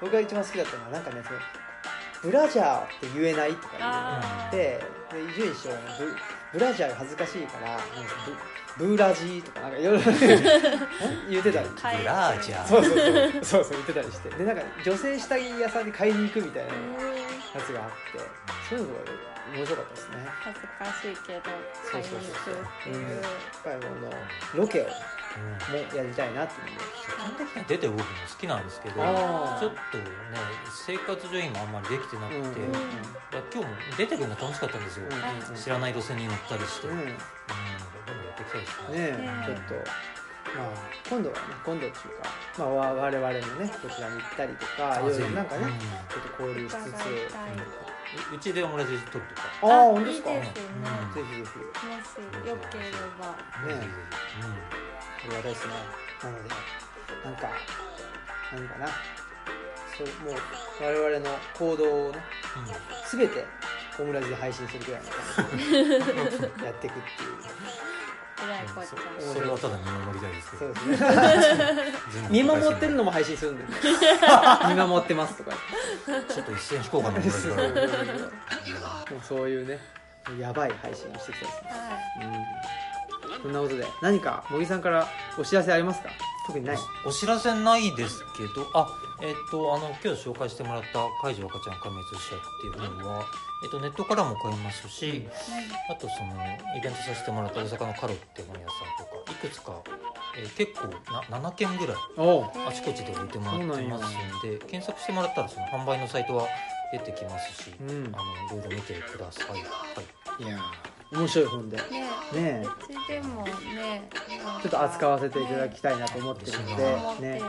[0.00, 1.38] 僕が一番好きだったのはなんかねその
[2.22, 5.76] ブラジャーって言えないとかあ言ってで伊集院師匠は
[6.52, 7.78] ブブラジャーが恥ずかしいから
[8.78, 10.02] ブブーラジーとかなんかいろいろ
[11.28, 11.68] 言ってたり。
[11.68, 12.66] ブラジャー。
[12.66, 13.44] そうそうそう。
[13.44, 14.28] そうそう言ってたりして。
[14.30, 16.78] でなんか女性下着屋さんに買いに行くみたいなや
[17.54, 18.18] うんつがあって
[18.68, 19.00] そういうのが
[19.56, 20.16] 面白かったですね。
[20.40, 21.40] 恥ずかしいけど
[21.90, 22.50] 買いに行く。
[22.50, 23.22] っていうやっ
[23.62, 23.86] ぱりこ
[24.56, 24.90] のロケをうん
[25.40, 30.04] もやりたいなっていうので基本的には出て動くの好きなんですけどちょっとね
[30.86, 32.46] 生活上今あんまりできてなくて、うん。
[32.46, 32.72] うん
[33.32, 35.56] 今日も出てくるの楽しかったんですよ、うん。
[35.56, 36.98] 知らない路線に乗ったりして、うん。
[36.98, 40.70] うんどんどんやっていきたいですねねねちょっとまあ
[41.08, 42.28] 今度はね今度っていうか、
[42.58, 45.64] まあ、わ我々もねこちらに行ったりとかいろいろなんかね、
[46.10, 46.76] ちょっと交流しつつ。
[46.76, 46.92] うんう
[48.34, 50.28] うちでオムライス撮るとかああ本当いいですか？
[50.28, 50.52] ですね。
[50.76, 51.14] うん。
[51.14, 51.56] ぜひぜひ。
[51.88, 52.84] もしよけれ
[53.18, 53.32] ば。
[53.66, 54.91] ねぜひぜ
[55.24, 55.74] ありがたいですね
[56.22, 56.48] なので
[57.24, 57.48] なんか
[58.52, 58.86] 何かな。
[59.96, 60.34] そうもう
[60.80, 62.18] 我々の行動をね
[63.10, 63.20] ひうん。
[63.20, 63.44] 全て
[63.98, 65.58] オムラジで配信するぐらいの感
[66.30, 67.32] じでやっていくっていう。
[68.44, 72.28] えらいこっちゃそそれはただ見守りたいですけどそうですね。
[72.30, 73.70] 見守ってるのも配信するんで、ね、
[74.68, 75.56] 見守ってますとか。
[76.28, 77.68] ちょっと一線引こうかなオムライスから。
[79.22, 79.78] そういうね
[80.38, 81.70] やばい配信をしていきたいですね。
[81.70, 82.91] はうん
[83.42, 83.86] そんなことで。
[84.00, 85.08] 何か茂木さんから
[85.38, 86.10] お知らせありますか？
[86.46, 86.78] 特にない。
[87.04, 88.88] お知らせないですけどあ
[89.20, 93.24] えっとあの今日紹介してもらった「海上赤ちゃん壊滅者」っていう本は、
[93.62, 95.28] えっと、ネットからも買えますし、
[95.88, 96.34] あとその
[96.76, 99.72] イベントさせてもらった大阪のカロって本屋さんとかいくつか、
[100.36, 101.20] えー結構な
[101.50, 104.04] 7軒ぐらいあちこちで置いてもらってます
[104.46, 106.48] んで検索してもらったらその販売のサイトは
[106.92, 108.12] 出てきますし、うん。
[108.12, 108.18] あ
[108.52, 109.56] のいろいろ見てください、は
[110.40, 110.60] い、いやー
[111.12, 111.76] 面白い本で。
[111.76, 111.80] い
[112.36, 112.66] ね。
[113.08, 114.08] でもね
[114.62, 116.76] ちょっと扱わせていただきたいなと思ってるの
[117.20, 117.40] でね。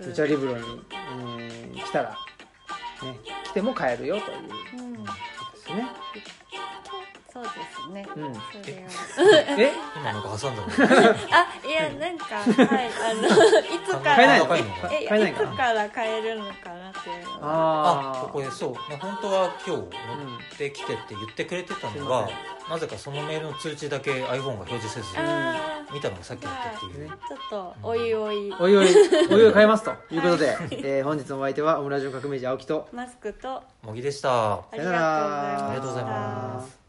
[0.00, 0.64] ルチャリブロに、
[1.38, 2.10] えー来たら
[3.02, 4.38] ね来ても買えるよという
[4.84, 5.88] うんことですね
[7.36, 8.06] そうですね。
[8.16, 8.34] うん。
[8.34, 8.40] そ
[9.20, 9.44] れは。
[9.58, 9.72] え？
[9.94, 10.68] 今なんか挟んだの？
[11.32, 14.56] あ いやなんか はいあのいつか買えないら
[14.90, 15.50] えいや買えないかな？
[15.50, 19.88] いつから買えるのかなっていうああここでそう、ね、本当は今日乗っ
[20.58, 22.28] てきてって言ってくれてたのが、
[22.70, 28.52] なぜかそのメールの通知だけ iPhone が表示せずあ見たのがさっきだったっていう、ねーちょっとおいおい。
[28.58, 28.86] おいおい
[29.30, 29.92] おいおい買いますと。
[30.10, 30.18] い。
[30.18, 34.54] うことで、えー本日のお相手はオムラジオ革命児青木とマスクと茂木でした。
[34.54, 36.85] ありがとうございましたありがとうございます